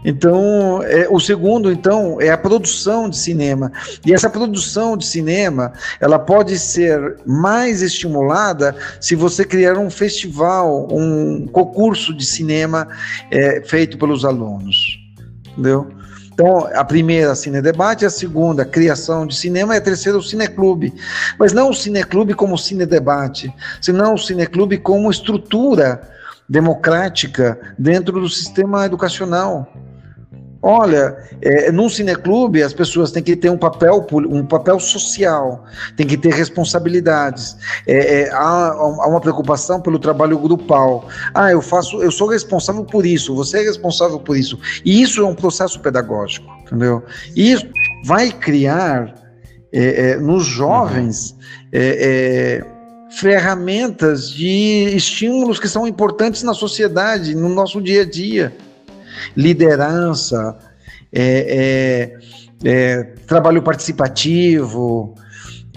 [0.06, 3.72] Então, é, o segundo, então, é a produção de cinema.
[4.06, 10.88] E essa produção de cinema, ela pode ser mais estimulada se você criar um festival,
[10.92, 12.88] um concurso de cinema
[13.32, 15.00] é, feito pelos alunos.
[15.52, 15.88] Entendeu?
[16.38, 20.94] Então, a primeira, Cine Debate, a segunda, criação de cinema, e a terceira, o Cineclube.
[21.40, 26.00] Mas não o Cineclube como Cine Debate, senão o Cineclube como estrutura
[26.50, 29.68] democrática dentro do sistema educacional.
[30.62, 35.64] Olha, é, num cineclube as pessoas têm que ter um papel, um papel social,
[35.96, 37.56] tem que ter responsabilidades.
[37.86, 41.08] É, é, há, há, uma preocupação pelo trabalho grupal.
[41.34, 44.60] Ah, eu faço, eu sou responsável por isso, você é responsável por isso.
[44.84, 47.04] E isso é um processo pedagógico, entendeu?
[47.36, 47.68] E isso
[48.04, 49.14] vai criar
[49.72, 51.36] é, é, nos jovens
[51.72, 52.66] é,
[53.10, 58.54] ferramentas de estímulos que são importantes na sociedade, no nosso dia a dia
[59.36, 60.58] liderança,
[61.12, 62.14] é,
[62.64, 65.16] é, é trabalho participativo,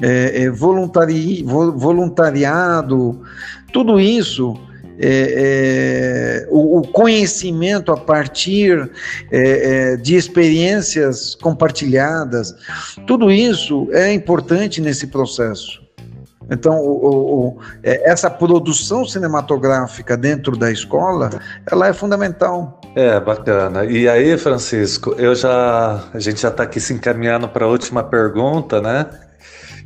[0.03, 3.23] é, é, voluntari, voluntariado,
[3.73, 4.59] tudo isso.
[5.03, 8.91] É, o, o, conhecimento a partir
[10.03, 12.55] de experiências compartilhadas,
[13.07, 15.81] tudo isso é importante nesse processo.
[16.51, 21.31] Então, o, o, essa produção cinematográfica dentro da escola,
[21.71, 22.81] ela é fundamental.
[22.97, 23.85] É, bacana.
[23.85, 28.03] E aí, Francisco, eu já a gente já está aqui se encaminhando para a última
[28.03, 29.07] pergunta, né?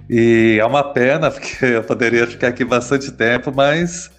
[0.09, 4.11] E é uma pena, porque eu poderia ficar aqui bastante tempo, mas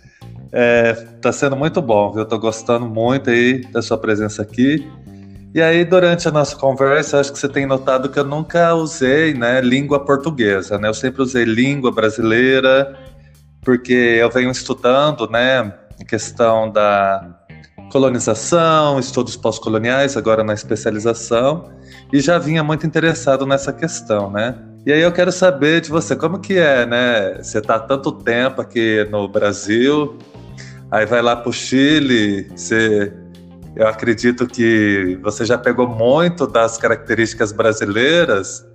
[0.51, 2.23] está é, sendo muito bom, viu?
[2.23, 4.87] Estou gostando muito aí da sua presença aqui.
[5.55, 9.33] E aí, durante a nossa conversa, acho que você tem notado que eu nunca usei
[9.33, 10.89] né, língua portuguesa, né?
[10.89, 12.93] Eu sempre usei língua brasileira,
[13.61, 17.39] porque eu venho estudando, né, a questão da
[17.89, 21.71] colonização, estudos pós-coloniais, agora na especialização,
[22.11, 24.55] e já vinha muito interessado nessa questão, né?
[24.85, 27.41] E aí eu quero saber de você, como que é, né?
[27.41, 30.17] Você está há tanto tempo aqui no Brasil,
[30.91, 33.13] aí vai lá para o Chile, você,
[33.75, 38.65] eu acredito que você já pegou muito das características brasileiras.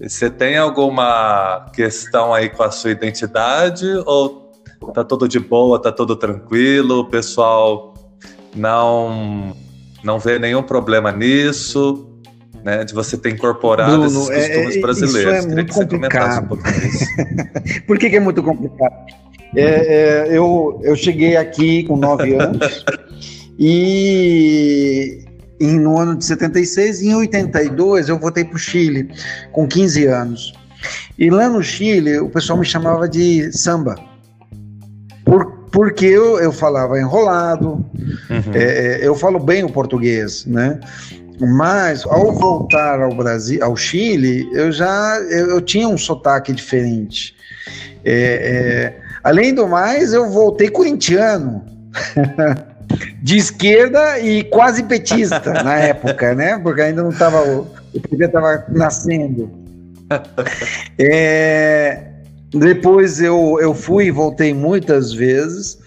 [0.00, 4.52] Você tem alguma questão aí com a sua identidade ou
[4.92, 7.94] tá tudo de boa, tá tudo tranquilo, o pessoal
[8.54, 9.56] não
[10.04, 12.06] não vê nenhum problema nisso,
[12.62, 15.38] né, de você ter incorporado Bruno, esses costumes é, brasileiros.
[15.38, 16.54] Isso é muito complicado.
[16.54, 18.94] Um Por que, que, é muito complicado?
[19.56, 22.84] É, é, eu, eu cheguei aqui com nove anos
[23.58, 25.24] e
[25.60, 29.10] em, no ano de 76, em 82 eu voltei para o Chile
[29.52, 30.52] com 15 anos.
[31.18, 33.96] E lá no Chile o pessoal me chamava de samba.
[35.24, 37.84] Por, porque eu, eu falava enrolado,
[38.30, 38.52] uhum.
[38.54, 38.62] é,
[39.02, 40.78] é eu falo bem o português, né?
[41.40, 47.34] Mas ao voltar ao Brasil, ao Chile, eu já eu, eu tinha um sotaque diferente.
[48.04, 51.64] É, é, além do mais, eu voltei corintiano.
[53.22, 56.58] de esquerda e quase petista na época, né?
[56.58, 59.50] Porque ainda não estava o, PT estava nascendo.
[60.98, 62.04] É,
[62.54, 65.78] depois eu, eu fui e voltei muitas vezes.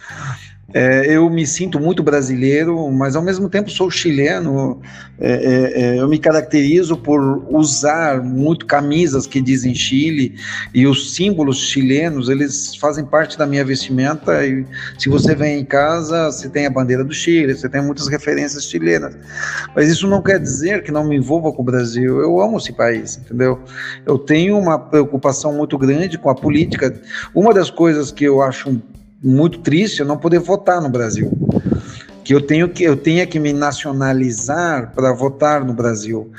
[0.73, 4.79] É, eu me sinto muito brasileiro, mas ao mesmo tempo sou chileno.
[5.19, 10.35] É, é, é, eu me caracterizo por usar muito camisas que dizem Chile
[10.73, 14.45] e os símbolos chilenos eles fazem parte da minha vestimenta.
[14.45, 14.65] E
[14.97, 18.65] se você vem em casa, você tem a bandeira do Chile, você tem muitas referências
[18.65, 19.15] chilenas.
[19.75, 22.19] Mas isso não quer dizer que não me envolva com o Brasil.
[22.19, 23.59] Eu amo esse país, entendeu?
[24.05, 26.93] Eu tenho uma preocupação muito grande com a política.
[27.33, 28.79] Uma das coisas que eu acho
[29.21, 31.31] muito triste eu não poder votar no Brasil.
[32.23, 36.31] Que eu tenho que eu tenha que me nacionalizar para votar no Brasil.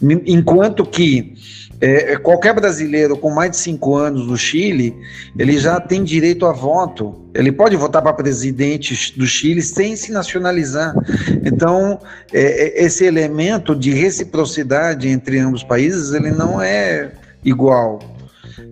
[0.00, 1.34] Enquanto que
[1.80, 4.96] é, qualquer brasileiro com mais de cinco anos no Chile,
[5.38, 7.28] ele já tem direito a voto.
[7.34, 10.94] Ele pode votar para presidente do Chile sem se nacionalizar.
[11.44, 11.98] Então,
[12.32, 17.12] é, é esse elemento de reciprocidade entre ambos os países, ele não é
[17.44, 17.98] igual.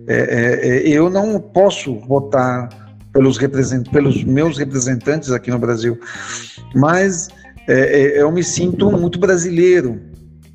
[0.07, 2.82] É, é, é eu não posso votar
[3.13, 5.99] pelos, represent, pelos meus representantes aqui no Brasil,
[6.75, 7.29] mas
[7.67, 10.01] é, é, eu me sinto muito brasileiro,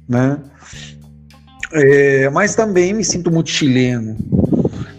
[0.09, 0.39] né?
[1.73, 4.17] É, mas também me sinto muito chileno.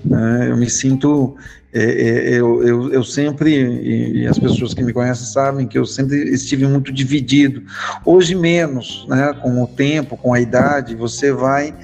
[0.05, 0.51] Né?
[0.51, 1.35] Eu me sinto
[1.71, 5.85] é, é, eu, eu, eu, sempre, e, as pessoas que me conhecem sabem que eu
[5.85, 7.61] sempre estive muito dividido.
[8.03, 9.35] Hoje menos, né?
[9.39, 11.75] com o tempo, com a idade, você vai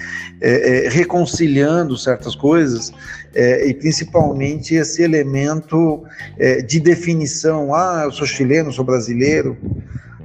[0.41, 2.91] é, é reconciliando certas coisas,
[3.35, 6.03] é, e principalmente esse elemento
[6.39, 7.75] é, de definição.
[7.75, 9.57] Ah, eu sou chileno, sou brasileiro.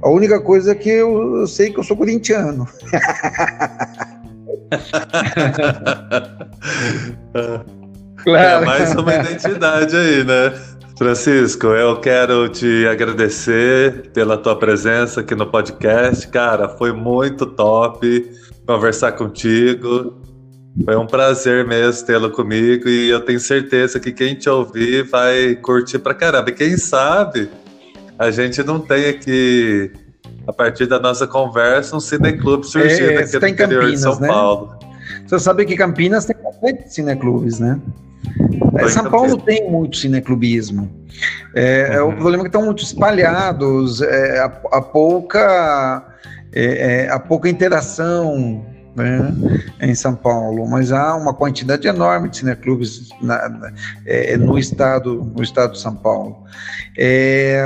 [0.01, 2.67] A única coisa é que eu, eu sei que eu sou corintiano.
[8.23, 8.63] Claro.
[8.63, 10.53] É mais uma identidade aí, né?
[10.97, 16.27] Francisco, eu quero te agradecer pela tua presença aqui no podcast.
[16.27, 18.31] Cara, foi muito top
[18.67, 20.20] conversar contigo.
[20.85, 25.55] Foi um prazer mesmo tê-lo comigo e eu tenho certeza que quem te ouvir vai
[25.55, 26.49] curtir pra caramba.
[26.49, 27.49] E quem sabe
[28.17, 29.91] a gente não tem aqui,
[30.47, 34.01] a partir da nossa conversa, um cineclube surgindo é, aqui no tá interior Campinas, de
[34.01, 34.27] São né?
[34.27, 34.79] Paulo.
[35.27, 37.79] Você sabe que Campinas tem bastante cineclubes, né?
[38.75, 40.89] É, São Paulo tem muito cineclubismo.
[41.53, 42.11] É, é, uhum.
[42.11, 46.05] O problema é que estão muito espalhados, é, a, a, pouca,
[46.53, 48.65] é, é, a pouca interação
[48.95, 49.33] né,
[49.81, 53.73] em São Paulo, mas há uma quantidade enorme de cineclubes na, na,
[54.05, 56.43] é, no, estado, no estado de São Paulo.
[56.97, 57.65] É,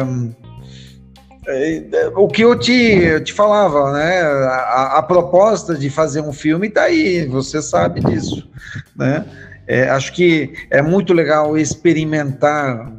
[2.16, 4.22] o que eu te, eu te falava, né?
[4.22, 8.50] A, a, proposta de fazer um filme está aí, você sabe disso,
[8.96, 9.26] né?
[9.68, 12.92] É, acho que é muito legal experimentar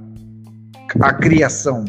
[1.00, 1.84] a criação.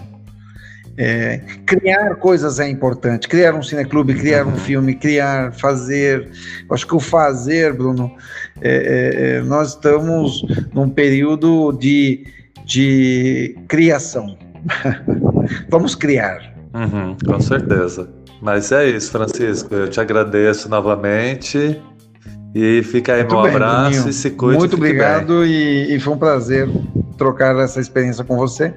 [0.97, 3.27] É, criar coisas é importante.
[3.27, 6.27] Criar um cineclube, criar um filme, criar, fazer.
[6.71, 8.11] Acho que o fazer, Bruno,
[8.59, 10.43] é, é, é, nós estamos
[10.73, 12.25] num período de,
[12.65, 14.37] de criação.
[15.69, 16.55] Vamos criar.
[16.73, 18.09] Uhum, com certeza.
[18.41, 19.73] Mas é isso, Francisco.
[19.75, 21.79] Eu te agradeço novamente.
[22.55, 24.09] E fica aí Muito meu bem, abraço Bruninho.
[24.09, 24.57] e se cuide.
[24.57, 26.67] Muito obrigado e, e, foi um prazer
[27.15, 28.73] trocar essa experiência com você.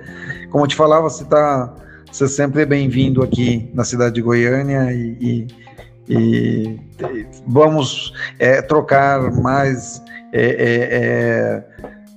[0.50, 1.72] Como eu te falava, você está
[2.10, 5.46] você é sempre bem-vindo aqui na cidade de Goiânia e,
[6.08, 6.80] e, e
[7.46, 10.02] vamos é, trocar mais
[10.32, 11.64] é, é, é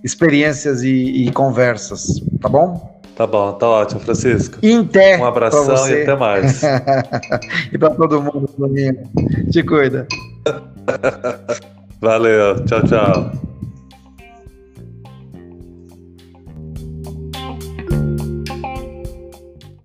[0.04, 2.92] experiências e, e, conversas, tá bom?
[3.16, 4.58] Tá bom, tá ótimo, Francisco.
[4.64, 6.62] Inter um abração e até mais.
[7.72, 9.04] e para todo mundo, Bruninho.
[9.52, 10.08] Te cuida.
[12.02, 13.53] Valeu, tchau, tchau.